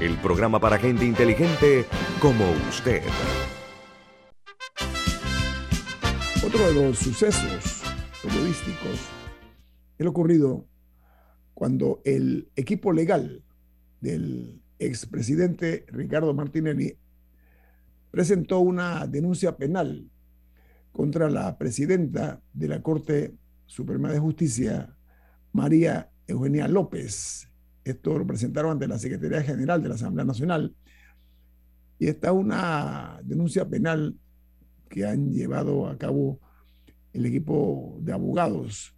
[0.00, 1.86] el programa para gente inteligente
[2.20, 3.02] como usted.
[6.46, 7.82] Otro de los sucesos
[8.22, 9.00] periodísticos
[9.98, 10.66] es lo ocurrido
[11.54, 13.42] cuando el equipo legal
[14.00, 16.98] del expresidente Ricardo Martinelli
[18.10, 20.10] presentó una denuncia penal
[20.92, 24.94] contra la presidenta de la Corte Suprema de Justicia,
[25.52, 27.48] María Eugenia López.
[27.86, 30.74] Esto lo presentaron ante la Secretaría General de la Asamblea Nacional.
[32.00, 34.16] Y está una denuncia penal
[34.88, 36.40] que han llevado a cabo
[37.12, 38.92] el equipo de abogados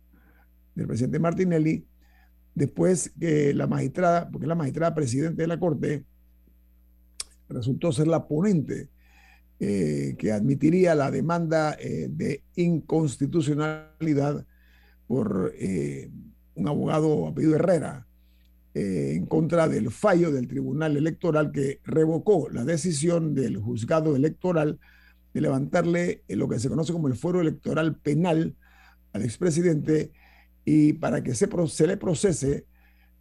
[0.74, 1.86] del presidente Martinelli,
[2.54, 6.06] después que la magistrada, porque la magistrada presidente de la Corte
[7.50, 8.88] resultó ser la ponente
[9.60, 14.46] eh, que admitiría la demanda eh, de inconstitucionalidad
[15.06, 16.10] por eh,
[16.54, 18.07] un abogado apellido Herrera
[18.74, 24.78] en contra del fallo del Tribunal Electoral que revocó la decisión del juzgado electoral
[25.34, 28.54] de levantarle lo que se conoce como el fuero electoral penal
[29.12, 30.12] al expresidente
[30.64, 32.66] y para que se, se le procese,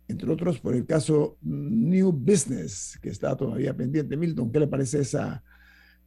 [0.07, 4.17] entre otros, por el caso New Business, que está todavía pendiente.
[4.17, 5.43] Milton, ¿qué le parece esa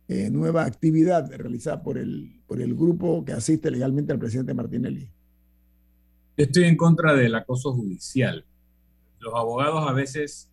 [0.09, 5.11] eh, nueva actividad realizada por el, por el grupo que asiste legalmente al presidente Martinelli?
[6.37, 8.44] Estoy en contra del acoso judicial.
[9.20, 10.50] Los abogados a veces,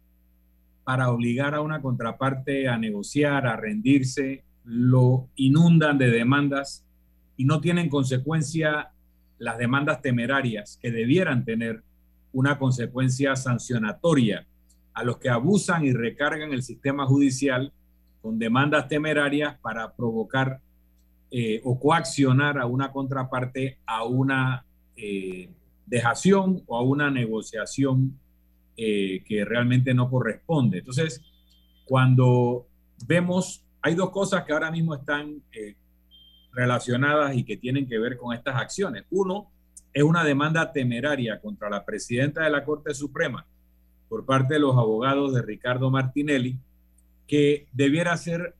[0.84, 6.86] para obligar a una contraparte a negociar, a rendirse, lo inundan de demandas
[7.38, 8.92] y no tienen consecuencia
[9.40, 11.82] las demandas temerarias que debieran tener
[12.34, 14.46] una consecuencia sancionatoria
[14.94, 17.72] a los que abusan y recargan el sistema judicial
[18.22, 20.60] con demandas temerarias para provocar
[21.32, 25.50] eh, o coaccionar a una contraparte a una eh,
[25.86, 28.20] dejación o a una negociación
[28.78, 30.78] eh, que realmente no corresponde.
[30.78, 31.22] Entonces,
[31.84, 32.68] cuando
[33.06, 35.42] vemos, hay dos cosas que ahora mismo están
[36.54, 39.04] relacionadas y que tienen que ver con estas acciones.
[39.10, 39.52] Uno
[39.94, 43.46] es una demanda temeraria contra la presidenta de la Corte Suprema
[44.10, 46.58] por parte de los abogados de Ricardo Martinelli,
[47.28, 48.56] que debiera ser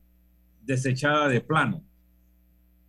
[0.62, 1.82] desechada de plano.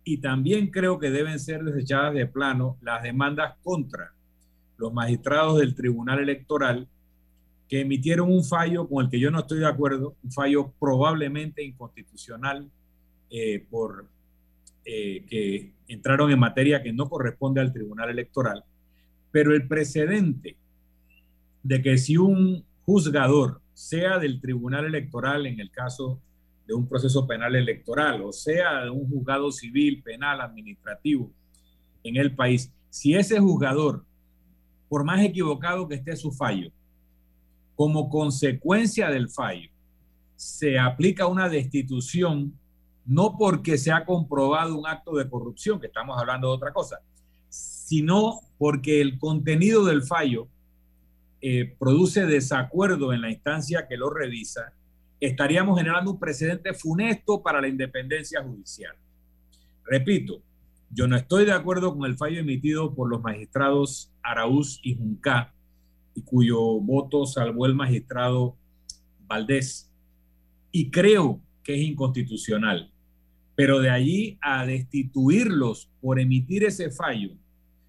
[0.04, 4.12] Y también creo que deben ser desechadas de plano las demandas contra
[4.76, 6.88] los magistrados del Tribunal Electoral
[7.70, 11.62] que emitieron un fallo con el que yo no estoy de acuerdo, un fallo probablemente
[11.62, 12.68] inconstitucional
[13.30, 14.08] eh, por
[14.84, 18.64] eh, que entraron en materia que no corresponde al Tribunal Electoral,
[19.30, 20.56] pero el precedente
[21.62, 26.20] de que si un juzgador sea del Tribunal Electoral en el caso
[26.66, 31.30] de un proceso penal electoral, o sea de un juzgado civil, penal, administrativo
[32.02, 34.04] en el país, si ese juzgador,
[34.88, 36.72] por más equivocado que esté su fallo,
[37.80, 39.70] como consecuencia del fallo,
[40.36, 42.52] se aplica una destitución,
[43.06, 46.98] no porque se ha comprobado un acto de corrupción, que estamos hablando de otra cosa,
[47.48, 50.46] sino porque el contenido del fallo
[51.40, 54.74] eh, produce desacuerdo en la instancia que lo revisa,
[55.18, 58.94] estaríamos generando un precedente funesto para la independencia judicial.
[59.86, 60.42] Repito,
[60.90, 65.54] yo no estoy de acuerdo con el fallo emitido por los magistrados Araúz y Junca,
[66.14, 68.56] y cuyo voto salvó el magistrado
[69.26, 69.90] Valdés,
[70.72, 72.92] y creo que es inconstitucional.
[73.54, 77.30] Pero de allí a destituirlos por emitir ese fallo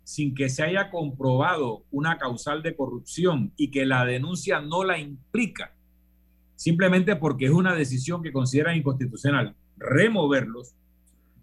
[0.03, 4.99] sin que se haya comprobado una causal de corrupción y que la denuncia no la
[4.99, 5.73] implica,
[6.55, 10.73] simplemente porque es una decisión que consideran inconstitucional, removerlos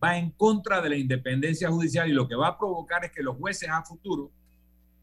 [0.03, 3.23] va en contra de la independencia judicial y lo que va a provocar es que
[3.23, 4.31] los jueces a futuro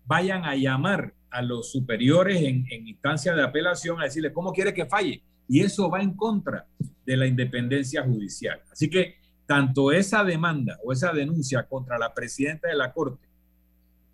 [0.06, 4.74] vayan a llamar a los superiores en, en instancia de apelación a decirle cómo quiere
[4.74, 5.24] que falle.
[5.48, 6.66] Y eso va en contra
[7.06, 8.62] de la independencia judicial.
[8.72, 9.16] Así que
[9.46, 13.26] tanto esa demanda o esa denuncia contra la presidenta de la Corte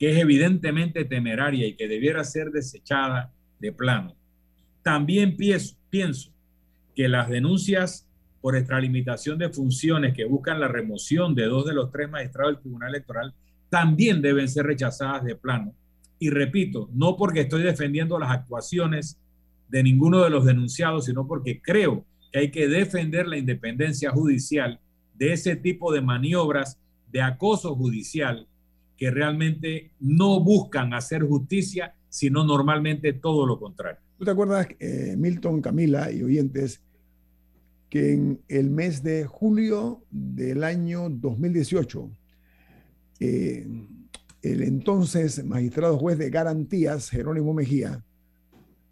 [0.01, 4.16] que es evidentemente temeraria y que debiera ser desechada de plano.
[4.82, 6.32] También pienso, pienso
[6.95, 8.09] que las denuncias
[8.41, 12.61] por extralimitación de funciones que buscan la remoción de dos de los tres magistrados del
[12.63, 13.36] Tribunal Electoral
[13.70, 15.76] también deben ser rechazadas de plano.
[16.22, 19.17] Y repito, no porque estoy defendiendo las actuaciones
[19.69, 24.80] de ninguno de los denunciados, sino porque creo que hay que defender la independencia judicial
[25.15, 26.80] de ese tipo de maniobras
[27.11, 28.47] de acoso judicial
[28.97, 33.99] que realmente no buscan hacer justicia, sino normalmente todo lo contrario.
[34.19, 36.84] ¿Tú te acuerdas, eh, Milton, Camila y oyentes,
[37.89, 42.11] que en el mes de julio del año 2018,
[43.22, 43.65] eh,
[44.42, 48.04] el entonces magistrado juez de garantías, Jerónimo Mejía,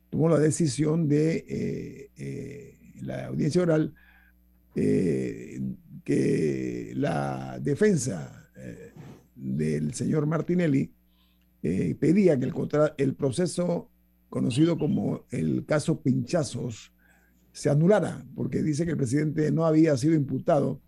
[0.09, 3.93] tomó la decisión de eh, eh, la audiencia oral
[4.75, 8.49] que la defensa
[9.35, 10.93] del señor Martinelli
[11.61, 12.49] pedía que
[12.97, 13.89] el proceso
[14.29, 16.93] conocido como el caso Pinchazos
[17.51, 20.81] se anulara, porque dice que el presidente no había sido imputado,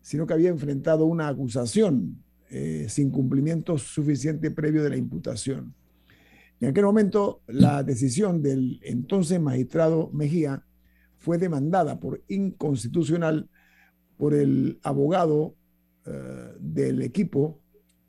[0.00, 2.21] sino que había enfrentado una acusación
[2.54, 5.74] eh, sin cumplimiento suficiente previo de la imputación.
[6.60, 10.62] En aquel momento, la decisión del entonces magistrado Mejía
[11.16, 13.48] fue demandada por inconstitucional
[14.18, 15.54] por el abogado
[16.04, 17.58] eh, del equipo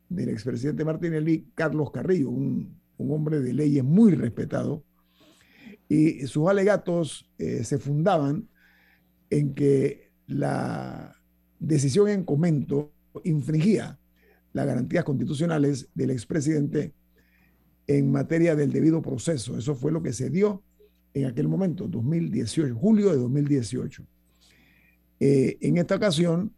[0.10, 4.84] del expresidente Martinelli, Carlos Carrillo, un, hombre de leyes muy respetado,
[5.88, 8.50] y sus alegatos eh, se fundaban
[9.30, 11.16] en que la
[11.60, 12.92] decisión en comento
[13.24, 14.00] infringía
[14.54, 16.94] las garantías constitucionales del expresidente
[17.88, 19.58] en materia del debido proceso.
[19.58, 20.64] Eso fue lo que se dio
[21.14, 24.04] en aquel momento, 2018, julio de 2018.
[25.20, 26.54] Eh, en esta ocasión,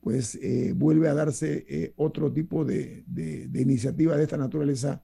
[0.00, 3.04] pues eh, vuelve a darse eh, otro tipo de,
[3.54, 5.02] iniciativa de esta naturaleza.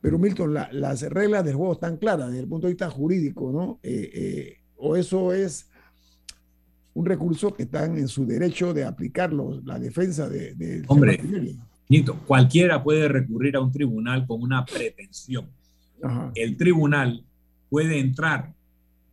[0.00, 3.80] Pero Milton, las reglas del juego están claras desde el punto de vista jurídico, ¿no?
[4.76, 5.69] o eso es
[6.94, 10.54] un recurso que están en su derecho de aplicarlo, la defensa de...
[10.54, 11.20] de Hombre,
[12.26, 15.48] cualquiera puede recurrir a un tribunal con una pretensión.
[16.34, 17.24] El tribunal
[17.68, 18.52] puede entrar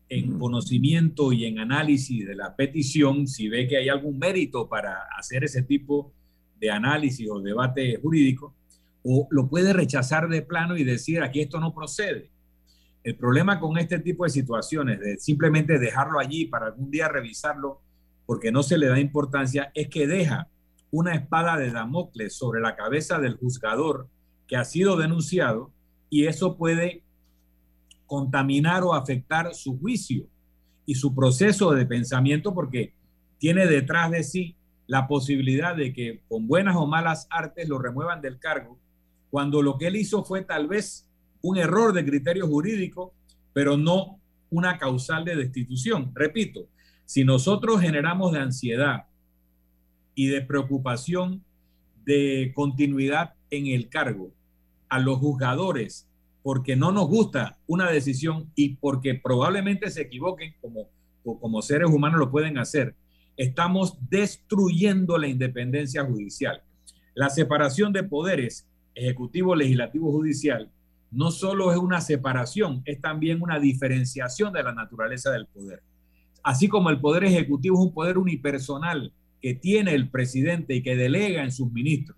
[0.09, 4.99] en conocimiento y en análisis de la petición si ve que hay algún mérito para
[5.17, 6.13] hacer ese tipo
[6.59, 8.53] de análisis o debate jurídico,
[9.03, 12.29] o lo puede rechazar de plano y decir aquí esto no procede.
[13.07, 17.79] El problema con este tipo de situaciones, de simplemente dejarlo allí para algún día revisarlo,
[18.25, 20.49] porque no se le da importancia, es que deja
[20.91, 24.09] una espada de Damocles sobre la cabeza del juzgador
[24.45, 25.71] que ha sido denunciado
[26.09, 27.01] y eso puede
[28.07, 30.27] contaminar o afectar su juicio
[30.85, 32.93] y su proceso de pensamiento porque
[33.37, 38.19] tiene detrás de sí la posibilidad de que con buenas o malas artes lo remuevan
[38.19, 38.77] del cargo,
[39.29, 41.06] cuando lo que él hizo fue tal vez
[41.41, 43.13] un error de criterio jurídico,
[43.53, 44.19] pero no
[44.49, 46.11] una causal de destitución.
[46.13, 46.67] Repito,
[47.05, 49.05] si nosotros generamos de ansiedad
[50.15, 51.43] y de preocupación
[52.05, 54.31] de continuidad en el cargo
[54.89, 56.07] a los juzgadores
[56.47, 60.87] porque no nos gusta una decisión y porque probablemente se equivoquen como,
[61.21, 62.95] como seres humanos lo pueden hacer,
[63.35, 66.63] estamos destruyendo la independencia judicial.
[67.13, 68.65] La separación de poderes,
[68.95, 70.71] ejecutivo, legislativo, judicial,
[71.11, 75.81] no solo es una separación, es también una diferenciación de la naturaleza del poder.
[76.43, 80.95] Así como el poder ejecutivo es un poder unipersonal que tiene el presidente y que
[80.95, 82.17] delega en sus ministros,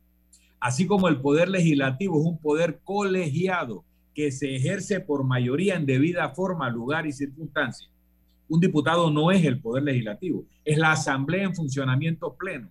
[0.60, 3.84] así como el poder legislativo es un poder colegiado
[4.14, 7.90] que se ejerce por mayoría en debida forma, lugar y circunstancia.
[8.48, 12.70] Un diputado no es el poder legislativo, es la asamblea en funcionamiento pleno,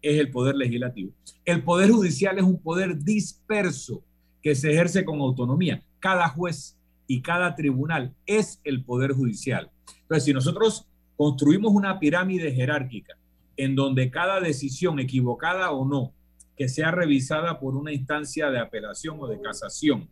[0.00, 1.12] es el poder legislativo.
[1.44, 4.02] El poder judicial es un poder disperso
[4.42, 5.82] que se ejerce con autonomía.
[5.98, 9.70] Cada juez y cada tribunal es el poder judicial.
[10.02, 10.86] Entonces, si nosotros
[11.16, 13.16] construimos una pirámide jerárquica
[13.56, 16.12] en donde cada decisión, equivocada o no,
[16.56, 20.08] que sea revisada por una instancia de apelación o de casación,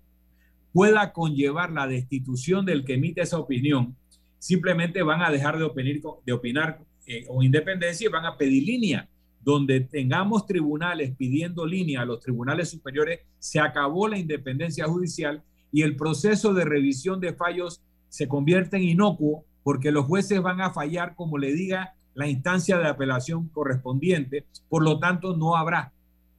[0.72, 3.96] pueda conllevar la destitución del que emite esa opinión,
[4.38, 8.64] simplemente van a dejar de opinar, de opinar eh, o independencia y van a pedir
[8.64, 9.08] línea
[9.40, 15.82] donde tengamos tribunales pidiendo línea a los tribunales superiores, se acabó la independencia judicial y
[15.82, 20.70] el proceso de revisión de fallos se convierte en inocuo porque los jueces van a
[20.70, 25.92] fallar como le diga la instancia de apelación correspondiente, por lo tanto no habrá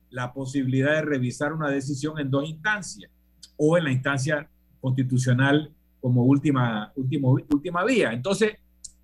[0.10, 3.12] la posibilidad de revisar una decisión en dos instancias
[3.56, 4.50] o en la instancia
[4.82, 5.72] constitucional
[6.02, 8.12] como última, último, última vía.
[8.12, 8.54] Entonces,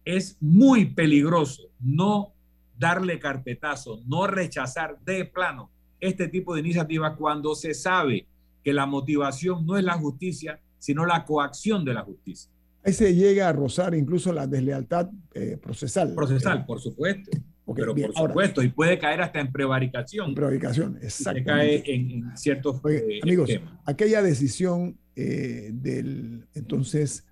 [0.04, 2.35] es muy peligroso no
[2.78, 8.28] darle carpetazo, no rechazar de plano este tipo de iniciativas cuando se sabe
[8.64, 12.52] que la motivación no es la justicia, sino la coacción de la justicia.
[12.84, 16.14] Ahí se llega a rozar incluso la deslealtad eh, procesal.
[16.14, 17.32] Procesal, por supuesto.
[17.76, 20.36] pero por supuesto, y puede caer hasta en prevaricación.
[20.36, 21.42] prevaricación, exacto.
[21.46, 23.50] cae en, ciertos eh, Amigos,
[23.86, 27.26] aquella decisión eh, del entonces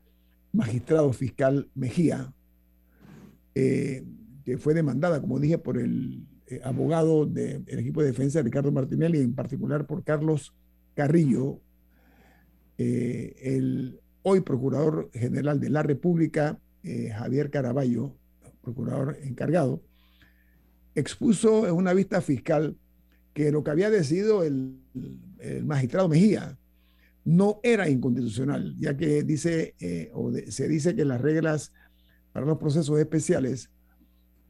[0.51, 2.33] magistrado fiscal Mejía,
[4.43, 9.19] que fue demandada, como dije, por el eh, abogado del equipo de defensa, Ricardo Martinelli,
[9.19, 10.53] en particular por Carlos
[10.93, 11.61] Carrillo,
[12.77, 18.15] eh, el hoy Procurador General de la República, eh, Javier Caraballo,
[18.61, 19.81] procurador encargado,
[20.95, 22.77] expuso en una vista fiscal
[23.33, 24.79] que lo que había decidido el,
[25.63, 26.57] magistrado Mejía
[27.25, 29.75] no era inconstitucional, ya que dice,
[30.13, 31.73] o se dice que las reglas
[32.31, 33.69] para los procesos especiales,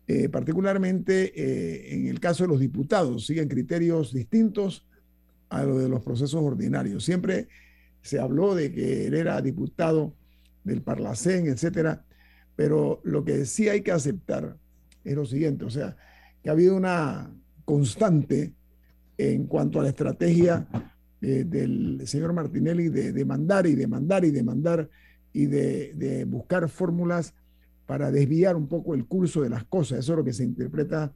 [0.08, 4.86] eh, particularmente eh, en el caso de los diputados, siguen criterios distintos
[5.50, 7.04] a los de los procesos ordinarios.
[7.04, 7.48] Siempre
[8.02, 10.14] se habló de que él era diputado
[10.64, 12.06] del Parlacén, etcétera,
[12.56, 14.58] pero lo que sí hay que aceptar
[15.04, 15.98] es lo siguiente, o sea,
[16.42, 17.34] que ha habido una
[17.66, 18.54] constante
[19.18, 20.68] en cuanto a la estrategia
[21.22, 24.90] eh, del señor Martinelli de demandar y demandar y demandar
[25.32, 27.34] y de, buscar fórmulas
[27.86, 30.00] para desviar un poco el curso de las cosas.
[30.00, 31.14] Eso es lo que se interpreta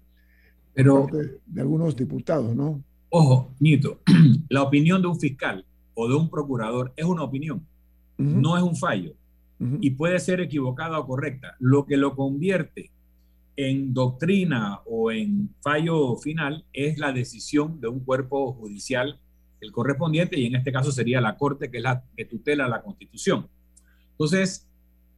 [0.73, 2.83] Pero, de, algunos diputados, ¿no?
[3.09, 4.01] Ojo, Nito,
[4.49, 7.65] la opinión de un fiscal o de un procurador es una opinión,
[8.17, 9.13] no es un fallo.
[9.81, 11.55] Y puede ser equivocada o correcta.
[11.57, 12.91] Lo que lo convierte
[13.55, 19.19] en doctrina o en fallo final es la decisión de un cuerpo judicial
[19.61, 22.81] el correspondiente y en este caso sería la Corte, que es la que tutela la
[22.81, 23.47] Constitución.
[24.11, 24.67] Entonces,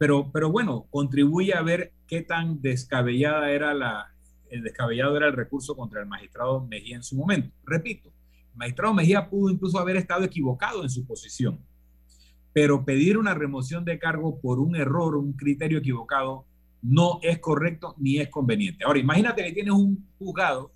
[0.00, 4.10] pero, pero bueno, contribuye a ver qué tan descabellada era la,
[4.48, 7.54] el descabellado era el recurso contra el magistrado Mejía en su momento.
[7.66, 8.10] Repito,
[8.50, 11.60] el magistrado Mejía pudo incluso haber estado equivocado en su posición,
[12.54, 16.46] pero pedir una remoción de cargo por un error, un criterio equivocado,
[16.80, 18.84] no es correcto ni es conveniente.
[18.86, 20.72] Ahora, imagínate que tienes un juzgado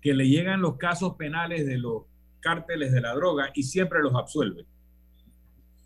[0.00, 2.02] que le llegan los casos penales de los
[2.40, 4.66] cárteles de la droga y siempre los absuelve.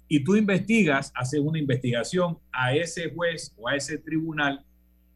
[0.09, 4.65] Y tú investigas, haces una investigación a ese juez o a ese tribunal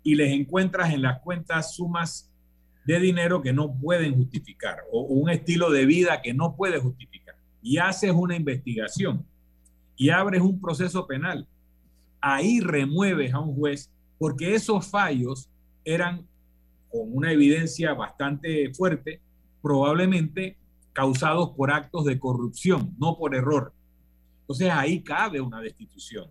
[0.02, 2.30] y les encuentras en las cuentas sumas
[2.86, 7.36] de dinero que no pueden justificar o un estilo de vida que no puede justificar.
[7.60, 9.26] Y haces una investigación
[9.96, 11.46] y abres un proceso penal.
[12.20, 15.50] Ahí remueves a un juez porque esos fallos
[15.84, 16.26] eran
[16.90, 19.20] con una evidencia bastante fuerte,
[19.60, 20.56] probablemente
[20.92, 23.72] causados por actos de corrupción, no por error.
[24.48, 26.26] Entonces ahí cabe una destitución,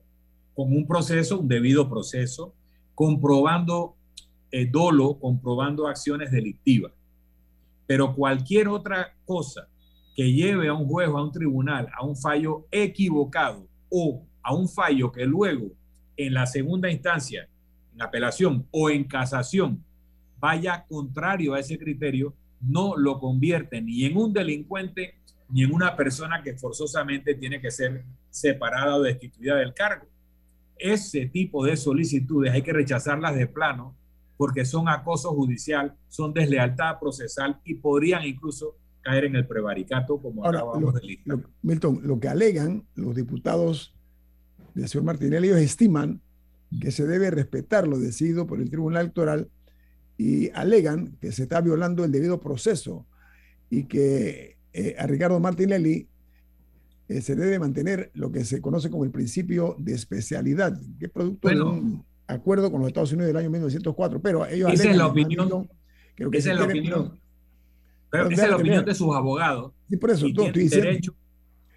[0.56, 2.56] con un proceso, un debido proceso,
[2.96, 3.96] comprobando
[4.50, 6.94] eh, dolo, comprobando acciones delictivas.
[7.86, 9.68] Pero cualquier otra cosa
[10.16, 14.68] que lleve a un juez a un tribunal a un fallo equivocado o a un
[14.68, 15.74] fallo que luego
[16.18, 17.48] en la segunda instancia,
[17.94, 19.84] en apelación o en casación,
[20.40, 25.20] vaya contrario a ese criterio, no lo convierte ni en un delincuente
[25.50, 30.08] ni en una persona que forzosamente tiene que ser separada o destituida del cargo.
[30.78, 33.96] Ese tipo de solicitudes hay que rechazarlas de plano
[34.36, 40.46] porque son acoso judicial, son deslealtad procesal y podrían incluso caer en el prevaricato como
[40.46, 41.20] Ahora, acabamos de
[41.62, 43.96] Milton, lo que alegan los diputados
[44.76, 46.22] del señor Martinelli, ellos estiman
[46.82, 49.50] que se debe respetar lo decidido por el Tribunal Electoral
[50.18, 53.08] y alegan que se está violando el debido proceso
[53.70, 56.08] y que eh, a Ricardo Martinelli
[57.08, 61.12] eh, se debe mantener lo que se conoce como el principio de especialidad, que es
[61.12, 64.22] producto de un acuerdo con los Estados Unidos del año 1904.
[64.22, 65.68] Pero ellos esa es la opinión.
[66.14, 67.20] Creo que esa es la opinión.
[68.12, 69.74] Pero, esa es la opinión de sus abogados.
[69.90, 71.16] Y por eso y tienen derecho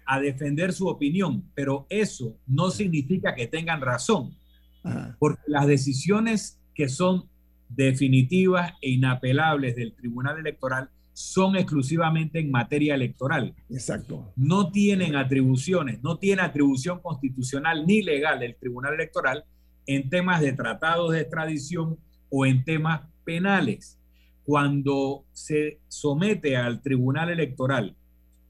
[0.05, 4.35] a defender su opinión, pero eso no significa que tengan razón,
[5.17, 7.29] porque las decisiones que son
[7.69, 13.53] definitivas e inapelables del Tribunal Electoral son exclusivamente en materia electoral.
[13.69, 14.31] Exacto.
[14.35, 19.45] No tienen atribuciones, no tiene atribución constitucional ni legal el Tribunal Electoral
[19.85, 21.97] en temas de tratados de extradición
[22.29, 23.99] o en temas penales.
[24.43, 27.95] Cuando se somete al Tribunal Electoral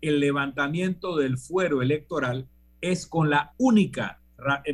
[0.01, 2.47] el levantamiento del fuero electoral
[2.81, 4.19] es con la única,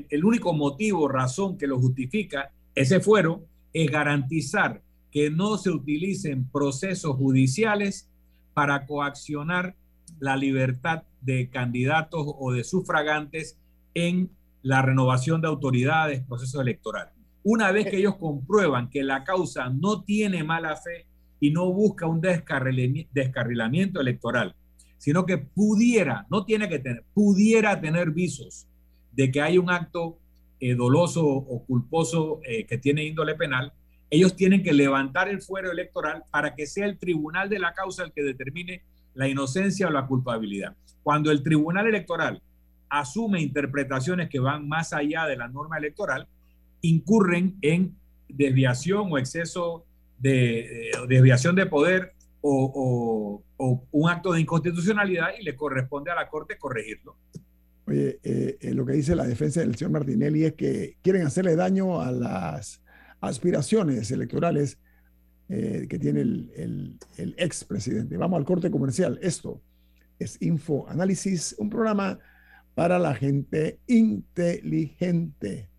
[0.10, 4.82] el único motivo, razón que lo justifica ese fuero es garantizar
[5.18, 8.08] que no se utilicen procesos judiciales
[8.54, 9.76] para coaccionar
[10.20, 13.58] la libertad de candidatos o de sufragantes
[13.96, 14.30] en
[14.62, 17.16] la renovación de autoridades, procesos electorales.
[17.42, 21.08] Una vez que ellos comprueban que la causa no tiene mala fe
[21.40, 24.54] y no busca un descarrilamiento electoral,
[25.00, 28.68] sino que pudiera, no tiene que tener, pudiera tener visos
[29.14, 30.20] de que hay un acto
[30.60, 33.74] eh, doloso o culposo eh, que tiene índole penal,
[34.10, 38.04] ellos tienen que levantar el fuero electoral para que sea el tribunal de la causa
[38.04, 38.84] el que determine
[39.14, 40.76] la inocencia o la culpabilidad.
[41.04, 42.42] Cuando el tribunal electoral
[42.90, 46.28] asume interpretaciones que van más allá de la norma electoral,
[46.82, 47.96] incurren en
[48.30, 49.86] desviación o exceso
[50.20, 56.58] de, desviación de poder o, un acto de inconstitucionalidad y le corresponde a la Corte
[56.58, 57.18] corregirlo.
[57.88, 61.56] Oye, eh, eh, lo que dice la defensa del señor Martinelli es que quieren hacerle
[61.56, 62.82] daño a las
[63.22, 64.78] aspiraciones electorales
[65.50, 68.18] eh, que tiene el, el, el expresidente.
[68.18, 69.18] Vamos al corte comercial.
[69.22, 69.62] Esto
[70.20, 72.20] es Info Análisis, un programa
[72.76, 75.70] para la gente inteligente.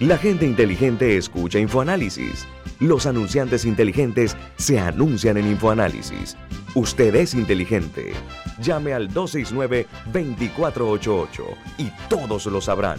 [0.00, 2.48] La gente inteligente escucha InfoAnálisis.
[2.80, 6.36] Los anunciantes inteligentes se anuncian en InfoAnálisis.
[6.74, 8.12] Usted es inteligente.
[8.60, 11.44] Llame al 269-2488
[11.78, 12.98] y todos lo sabrán.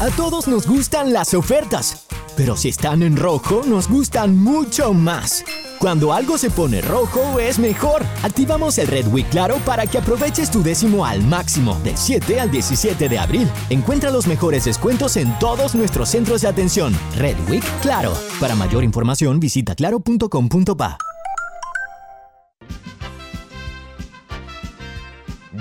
[0.00, 5.44] A todos nos gustan las ofertas, pero si están en rojo nos gustan mucho más.
[5.78, 8.02] Cuando algo se pone rojo es mejor.
[8.22, 12.50] Activamos el Red Week Claro para que aproveches tu décimo al máximo del 7 al
[12.50, 13.48] 17 de abril.
[13.70, 16.96] Encuentra los mejores descuentos en todos nuestros centros de atención.
[17.16, 18.12] Red Week Claro.
[18.40, 20.98] Para mayor información visita claro.com.pa.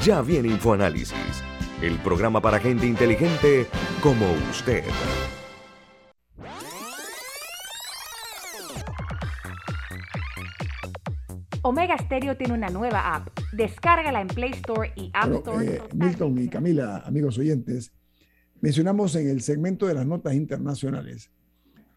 [0.03, 1.43] Ya viene InfoAnálisis,
[1.81, 3.65] el programa para gente inteligente
[4.01, 4.83] como usted.
[11.63, 13.29] Omega Stereo tiene una nueva app.
[13.51, 15.75] Descárgala en Play Store y App Store.
[15.75, 17.91] Eh, Milton y Camila, amigos oyentes,
[18.61, 21.31] mencionamos en el segmento de las notas internacionales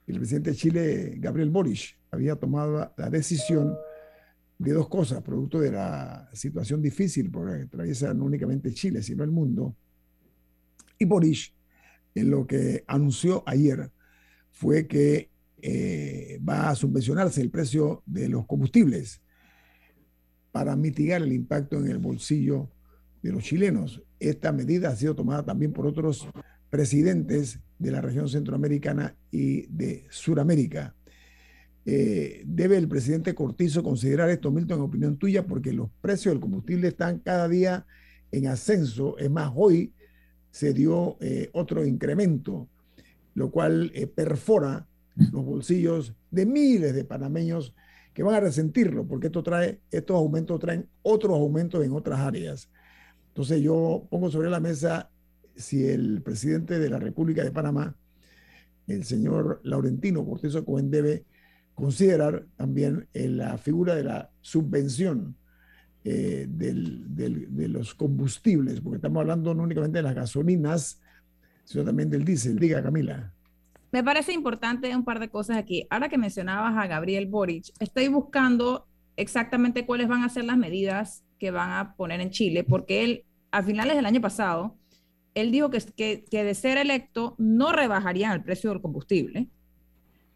[0.05, 3.75] que el presidente de Chile, Gabriel Boric, había tomado la decisión
[4.59, 9.03] de dos cosas, producto de la situación difícil por la que atraviesa no únicamente Chile,
[9.03, 9.77] sino el mundo.
[10.99, 11.53] Y Boric,
[12.15, 13.91] en lo que anunció ayer,
[14.51, 15.31] fue que
[15.61, 19.21] eh, va a subvencionarse el precio de los combustibles
[20.53, 22.71] para mitigar el impacto en el bolsillo
[23.23, 24.03] de los chilenos.
[24.21, 26.29] Esta medida ha sido tomada también por otros
[26.71, 30.95] presidentes de la región centroamericana y de Suramérica.
[31.87, 35.47] Eh, ¿Debe el presidente Cortizo considerar esto, Milton, en opinión tuya?
[35.47, 37.87] Porque los precios del combustible están cada día
[38.33, 39.19] en ascenso.
[39.19, 39.93] Es más, hoy
[40.51, 42.69] se dio eh, otro incremento,
[43.35, 44.87] lo cual eh, perfora
[45.33, 47.75] los bolsillos de miles de panameños
[48.13, 52.71] que van a resentirlo, porque esto trae, estos aumentos traen otros aumentos en otras áreas.
[53.29, 55.11] Entonces yo pongo sobre la mesa
[55.57, 57.97] si el presidente de la República de Panamá,
[58.87, 61.25] el señor Laurentino Cortizo Cohen, debe
[61.75, 65.37] considerar también eh, la figura de la subvención
[66.05, 71.01] eh, de los combustibles, porque estamos hablando no únicamente de las gasolinas,
[71.65, 72.59] sino también del diésel.
[72.59, 73.33] Diga, Camila.
[73.91, 75.87] Me parece importante un par de cosas aquí.
[75.89, 81.25] Ahora que mencionabas a Gabriel Boric, estoy buscando exactamente cuáles van a ser las medidas
[81.39, 84.77] que van a poner en Chile, porque él, a finales del año pasado,
[85.35, 89.49] él dijo que, que, que de ser electo no rebajarían el precio del combustible,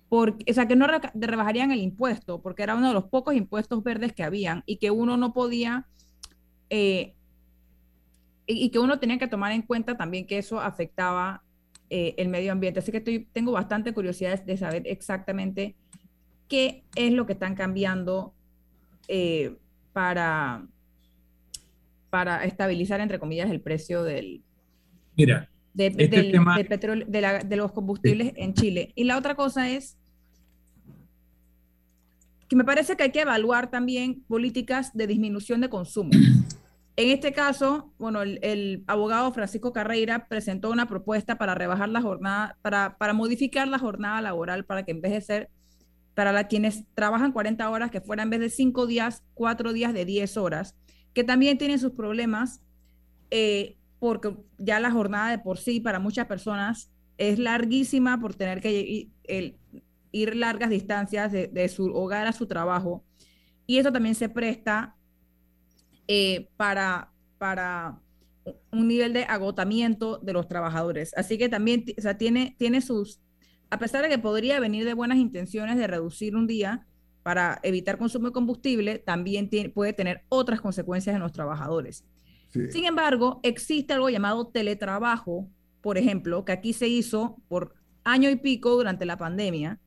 [0.08, 3.82] porque, o sea, que no rebajarían el impuesto, porque era uno de los pocos impuestos
[3.82, 5.86] verdes que habían y que uno no podía,
[6.70, 7.14] eh,
[8.46, 11.42] y, y, que uno tenía que tomar en cuenta también que eso afectaba
[11.90, 12.80] eh, el medio ambiente.
[12.80, 15.76] Así que estoy, tengo bastante curiosidad de saber exactamente
[16.48, 18.32] qué es lo que están cambiando
[19.08, 19.56] eh,
[19.92, 20.66] para,
[22.08, 24.42] para estabilizar, entre comillas, el precio del,
[25.16, 28.92] Mira, de, este del, tema- del petróleo, de, la- de los combustibles en Chile.
[28.94, 29.97] Y la otra cosa es
[32.48, 36.10] que me parece que hay que evaluar también políticas de disminución de consumo.
[37.00, 42.02] En este caso, bueno, el, el abogado Francisco Carreira presentó una propuesta para rebajar la
[42.02, 45.50] jornada, para, para modificar la jornada laboral para que en vez de ser
[46.14, 49.94] para la, quienes trabajan 40 horas, que fuera en vez de 5 días, 4 días
[49.94, 50.74] de 10 horas,
[51.14, 52.62] que también tienen sus problemas,
[53.30, 58.60] eh, porque ya la jornada de por sí para muchas personas es larguísima por tener
[58.60, 59.57] que ir, el-
[60.12, 63.04] ir largas distancias de, de su hogar a su trabajo.
[63.66, 64.96] Y eso también se presta
[66.06, 68.00] eh, para, para
[68.72, 71.12] un nivel de agotamiento de los trabajadores.
[71.16, 73.20] Así que también o sea, tiene, tiene sus,
[73.70, 76.86] a pesar de que podría venir de buenas intenciones de reducir un día
[77.22, 82.04] para evitar consumo de combustible, también tiene- puede tener otras consecuencias en los trabajadores.
[82.48, 82.70] Sí.
[82.70, 85.46] Sin embargo, existe algo llamado teletrabajo,
[85.82, 89.78] por ejemplo, que aquí se hizo por año y pico durante la pandemia,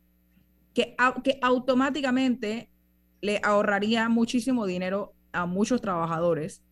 [0.74, 2.70] que, que automáticamente
[3.22, 6.64] le ahorraría muchísimo dinero a muchos trabajadores,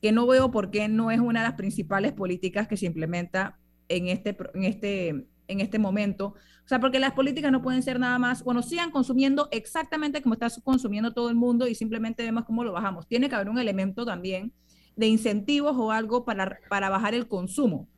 [0.00, 3.58] que no veo por qué no es una de las principales políticas que se implementa
[3.88, 5.08] en este, en este,
[5.48, 6.34] en este momento.
[6.64, 10.34] O sea, porque las políticas no pueden ser nada más, bueno, sigan consumiendo exactamente como
[10.34, 13.06] está consumiendo todo el mundo y simplemente vemos cómo lo bajamos.
[13.06, 14.52] Tiene que haber un elemento también
[14.96, 17.88] de incentivos o algo para, para bajar el consumo.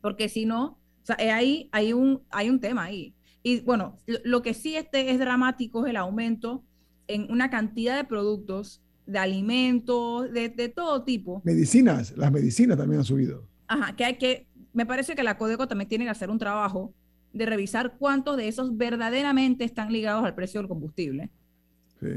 [0.00, 3.14] Porque si no, o sea, ahí hay un, hay un tema ahí.
[3.46, 6.64] Y bueno, lo, que sí este es dramático es el aumento
[7.06, 11.42] en una cantidad de productos, de alimentos, de, de todo tipo.
[11.44, 13.46] Medicinas, las medicinas también han subido.
[13.68, 16.94] Ajá, que hay que, me parece que la Codeco también tiene que hacer un trabajo
[17.34, 21.30] de revisar cuántos de esos verdaderamente están ligados al precio del combustible.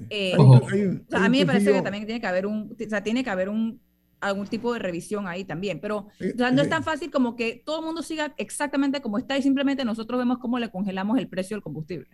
[0.09, 0.33] Eh,
[1.11, 3.49] a mí me parece que también tiene que haber un, o sea, tiene que haber
[3.49, 3.81] un
[4.19, 7.85] algún tipo de revisión ahí también, pero no es tan fácil como que todo el
[7.85, 11.63] mundo siga exactamente como está y simplemente nosotros vemos cómo le congelamos el precio del
[11.63, 12.07] combustible.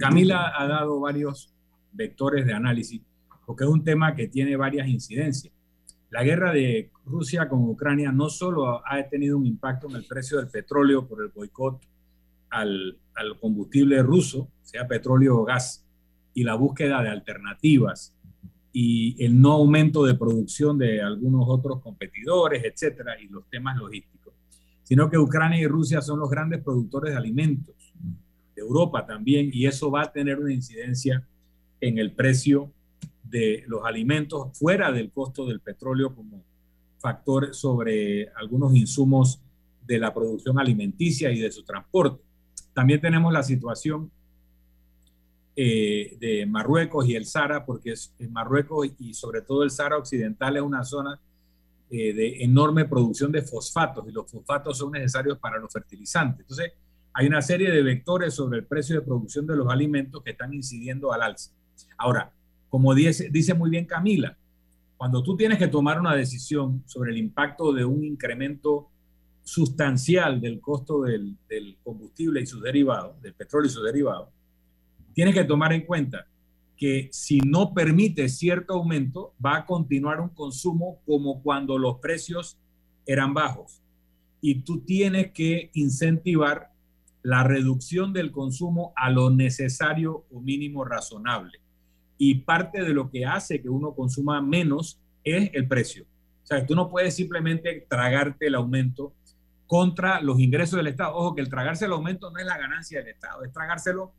[0.00, 1.54] Camila ha dado varios
[1.92, 3.00] vectores de análisis
[3.46, 5.54] porque es un tema que tiene varias incidencias.
[6.10, 10.38] La guerra de Rusia con Ucrania no solo ha tenido un impacto en el precio
[10.38, 11.80] del petróleo por el boicot
[12.50, 15.86] al, al combustible ruso, sea petróleo o gas,
[16.34, 18.14] y la búsqueda de alternativas
[18.72, 24.34] y el no aumento de producción de algunos otros competidores, etcétera, y los temas logísticos,
[24.82, 27.74] sino que Ucrania y Rusia son los grandes productores de alimentos,
[28.54, 31.26] de Europa también, y eso va a tener una incidencia
[31.80, 32.72] en el precio
[33.22, 36.42] de los alimentos fuera del costo del petróleo como
[36.98, 39.40] factor sobre algunos insumos
[39.86, 42.22] de la producción alimenticia y de su transporte.
[42.74, 44.10] También tenemos la situación
[45.60, 50.56] eh, de Marruecos y el Sahara, porque es, Marruecos y sobre todo el Sahara Occidental
[50.56, 51.18] es una zona
[51.90, 56.42] eh, de enorme producción de fosfatos y los fosfatos son necesarios para los fertilizantes.
[56.42, 56.74] Entonces,
[57.12, 60.54] hay una serie de vectores sobre el precio de producción de los alimentos que están
[60.54, 61.50] incidiendo al alza.
[61.96, 62.30] Ahora,
[62.68, 64.38] como dice, dice muy bien Camila,
[64.96, 68.90] cuando tú tienes que tomar una decisión sobre el impacto de un incremento
[69.42, 71.36] sustancial del costo del,
[71.82, 74.28] combustible y sus derivados, del petróleo y sus derivados,
[75.14, 76.26] tienes que tomar en cuenta
[76.76, 82.56] que si no permite cierto aumento, va a continuar un consumo como cuando los precios
[83.04, 83.82] eran bajos.
[84.40, 86.70] Y tú tienes que incentivar
[87.22, 91.58] la reducción del consumo a lo necesario o mínimo razonable
[92.16, 96.04] y parte de lo que hace que uno consuma menos es el precio.
[96.42, 99.14] O sea, tú no puedes simplemente tragarte el aumento
[99.66, 101.14] contra los ingresos del Estado.
[101.14, 104.12] Ojo, que el tragarse el aumento no es la ganancia del Estado, es tragárselo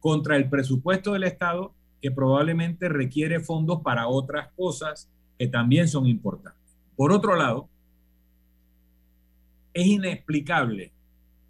[0.00, 6.06] contra el presupuesto del Estado que probablemente requiere fondos para otras cosas que también son
[6.06, 6.60] importantes.
[6.96, 7.68] Por otro lado,
[9.72, 10.92] es inexplicable,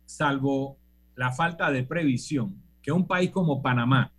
[0.04, 0.76] salvo
[1.16, 4.12] la falta de previsión, que un país como Panamá,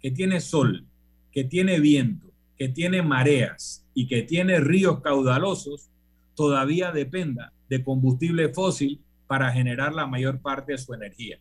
[0.00, 0.86] que tiene sol,
[1.32, 5.90] que tiene viento, que tiene mareas y que tiene ríos caudalosos,
[6.34, 11.38] todavía dependa de combustible fósil para generar la mayor parte de su energía.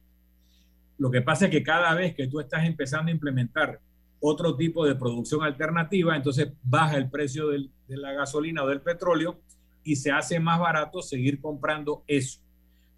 [0.97, 3.79] Lo que pasa es que cada vez que tú estás empezando a implementar
[4.19, 9.39] otro tipo de producción alternativa, entonces baja el precio de la gasolina o del petróleo
[9.83, 12.41] y se hace más barato seguir comprando eso.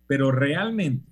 [0.07, 1.09] Pero realmente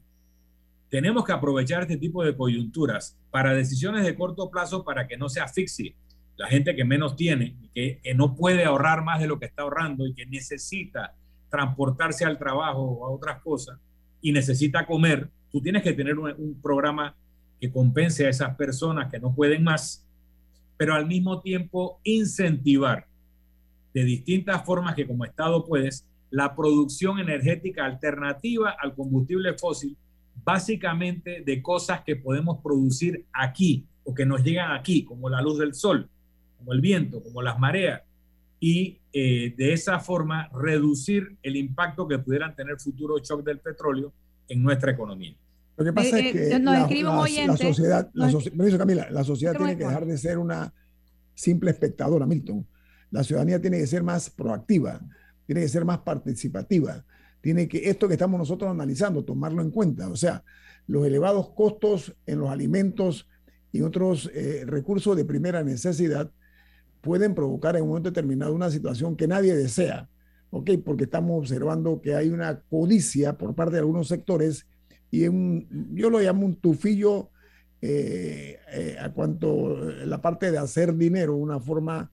[0.90, 5.30] tenemos que aprovechar este tipo de coyunturas para decisiones de corto plazo para que no
[5.30, 5.96] se asfixie
[6.38, 9.64] la gente que menos tiene y que, no puede ahorrar más de lo que está
[9.64, 11.16] ahorrando y que necesita
[11.50, 13.80] transportarse al trabajo o a otras cosas
[14.22, 17.16] y necesita comer, tú tienes que tener un, programa
[17.60, 20.06] que compense a esas personas que no pueden más,
[20.78, 23.08] pero al mismo tiempo incentivar
[23.94, 29.98] de distintas formas que como Estado puedes la producción energética alternativa al combustible fósil
[30.44, 35.58] básicamente de cosas que podemos producir aquí o que nos llegan aquí, como la luz
[35.58, 36.10] del sol,
[36.58, 38.04] como el viento, como las mareas,
[38.60, 44.14] y eh, de esa forma reducir el impacto que pudieran tener futuros shocks del petróleo
[44.48, 45.36] en nuestra economía.
[45.76, 46.88] Lo que pasa es que la,
[47.58, 50.74] sociedad, la, Camila, la sociedad tiene que dejar de ser una
[51.36, 52.66] simple espectadora, Milton.
[53.12, 55.00] La ciudadanía tiene que ser más proactiva,
[55.46, 57.06] tiene que ser más participativa
[57.42, 60.10] tiene que esto que estamos nosotros analizando, tomarlo en cuenta.
[60.10, 60.44] O sea,
[60.86, 63.28] los elevados costos en los alimentos
[63.72, 66.32] y otros eh, recursos de primera necesidad
[67.02, 70.10] pueden provocar en un momento determinado una situación que nadie desea,
[70.52, 70.72] ¿ok?
[70.84, 74.68] Porque estamos observando que hay una codicia por parte de algunos sectores
[75.12, 77.30] y un, yo lo llamo un tufillo
[77.82, 82.12] eh, eh, a cuanto la parte de hacer dinero, una forma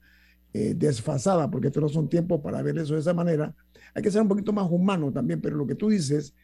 [0.53, 3.53] desfasada, porque estos no son tiempos para ver eso de esa manera,
[3.95, 6.35] hay que ser un poquito más humano también, pero lo que tú dices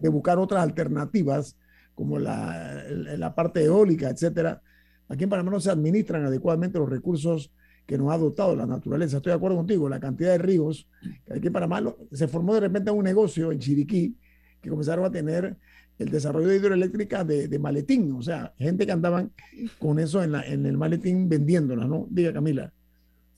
[0.00, 1.56] de buscar otras alternativas,
[1.94, 4.62] como la, la parte eólica, etcétera,
[5.08, 7.52] aquí en Panamá no se administran adecuadamente los recursos
[7.88, 9.16] que nos ha dotado la naturaleza.
[9.16, 10.86] Estoy de acuerdo contigo, la cantidad de ríos,
[11.24, 11.82] que aquí en Panamá
[12.12, 14.14] se formó de repente un negocio en Chiriquí,
[14.60, 15.56] que comenzaron a tener
[15.98, 19.32] el desarrollo de hidroeléctrica de, maletín, o sea, gente que andaban
[19.78, 22.06] con eso en, en el maletín vendiéndola, ¿no?
[22.10, 22.74] Diga Camila.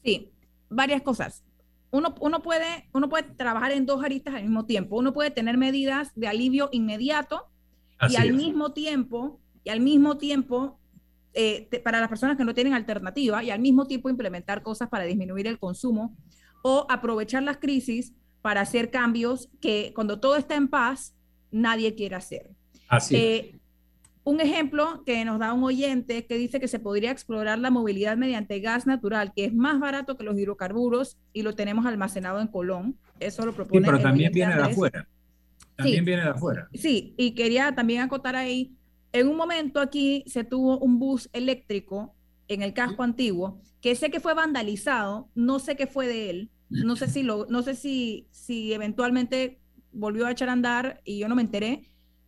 [0.03, 0.33] Sí,
[0.69, 1.45] varias cosas.
[1.93, 4.99] Uno, uno, puede, uno puede trabajar en dos aristas al mismo tiempo.
[4.99, 7.47] Uno puede tener medidas de alivio inmediato
[8.09, 10.80] y al mismo tiempo, y al mismo tiempo,
[11.35, 15.05] eh, para las personas que no tienen alternativa, y al mismo tiempo implementar cosas para
[15.05, 16.17] disminuir el consumo
[16.63, 18.13] o aprovechar las crisis
[18.43, 21.15] para hacer cambios que cuando todo está en paz,
[21.51, 22.51] nadie quiere hacer.
[22.89, 23.61] Así eh,
[24.25, 28.17] un ejemplo que nos da un oyente que dice que se podría explorar la movilidad
[28.17, 32.49] mediante gas natural, que es más barato que los hidrocarburos y lo tenemos almacenado en
[32.49, 32.97] Colón.
[33.19, 33.81] Eso lo propone.
[33.81, 35.09] Sí, pero también viene de afuera.
[35.77, 36.69] También viene de afuera.
[36.75, 38.75] Sí, y quería también acotar ahí,
[39.13, 42.15] en un momento aquí se tuvo un bus eléctrico
[42.49, 46.51] en el casco antiguo, que sé que fue vandalizado, no sé qué fue de él,
[46.69, 49.61] no sé si lo, no sé si, si eventualmente
[49.93, 51.85] volvió a echar a andar y yo no me enteré,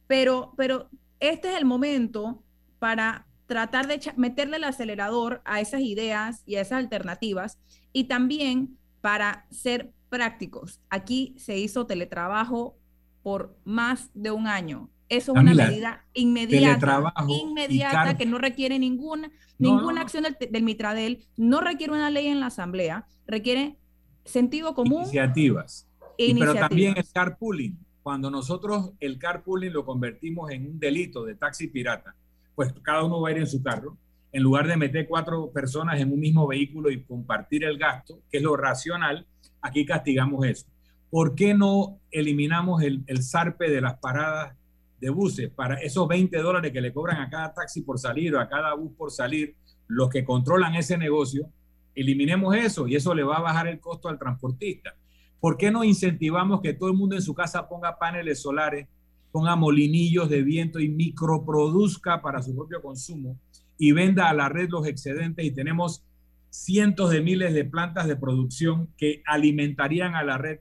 [0.06, 0.88] pero, pero
[1.20, 2.42] este es el momento
[2.78, 7.58] para tratar de meterle el acelerador a esas ideas y a esas alternativas
[7.92, 10.80] y también para ser prácticos.
[10.90, 12.76] Aquí se hizo teletrabajo
[13.22, 14.90] por más de un año.
[15.16, 21.26] Eso es una medida inmediata, inmediata que no requiere ninguna, ninguna acción del, del, Mitradel,
[21.36, 23.76] no requiere una ley en la Asamblea, requiere
[24.24, 25.02] sentido común.
[25.02, 25.88] Iniciativas.
[26.16, 31.68] Pero también el carpooling cuando nosotros el carpooling lo convertimos en un delito de taxi
[31.68, 32.14] pirata,
[32.54, 33.96] pues cada uno va a ir en su carro,
[34.32, 38.38] en lugar de meter cuatro personas en un mismo vehículo y compartir el gasto, que
[38.38, 39.26] es lo racional,
[39.60, 40.66] aquí castigamos eso.
[41.10, 44.56] ¿Por qué no eliminamos el, el zarpe de las paradas
[45.02, 48.40] de buses para esos 20 dólares que le cobran a cada taxi por salir o
[48.40, 49.56] a cada bus por salir?
[49.88, 51.50] Los que controlan ese negocio,
[51.94, 54.94] eliminemos eso y eso le va a bajar el costo al transportista.
[55.40, 58.86] ¿Por qué no incentivamos que todo el mundo en su casa ponga paneles solares,
[59.32, 63.40] ponga molinillos de viento y microproduzca para su propio consumo
[63.76, 66.04] y venda a la red los excedentes y tenemos
[66.48, 70.60] cientos de miles de plantas de producción que alimentarían a la red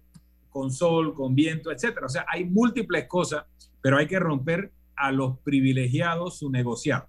[0.50, 2.06] con sol, con viento, etcétera.
[2.06, 3.46] O sea, hay múltiples cosas,
[3.82, 7.08] pero hay que romper a los privilegiados su negociado.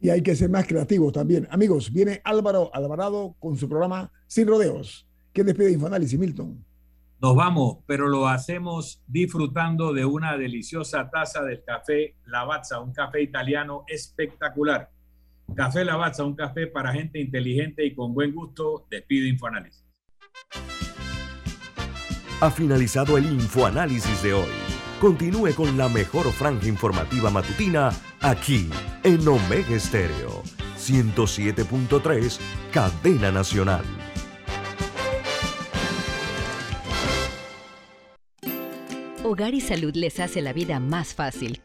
[0.00, 1.48] Y hay que ser más creativos también.
[1.50, 5.08] Amigos, viene Álvaro Alvarado con su programa Sin Rodeos.
[5.32, 6.64] ¿Quién despide Infoanálisis, Milton?
[7.18, 13.22] Nos vamos, pero lo hacemos disfrutando de una deliciosa taza del café Lavazza, un café
[13.22, 14.90] italiano espectacular.
[15.54, 18.86] Café Lavazza, un café para gente inteligente y con buen gusto.
[18.90, 19.84] Despido Infoanálisis.
[22.40, 24.65] Ha finalizado el Infoanálisis de hoy.
[25.00, 27.90] Continúe con la mejor franja informativa matutina
[28.22, 28.70] aquí
[29.02, 30.42] en Omega Estéreo
[30.78, 32.38] 107.3,
[32.72, 33.84] Cadena Nacional.
[39.22, 41.60] Hogar y Salud les hace la vida más fácil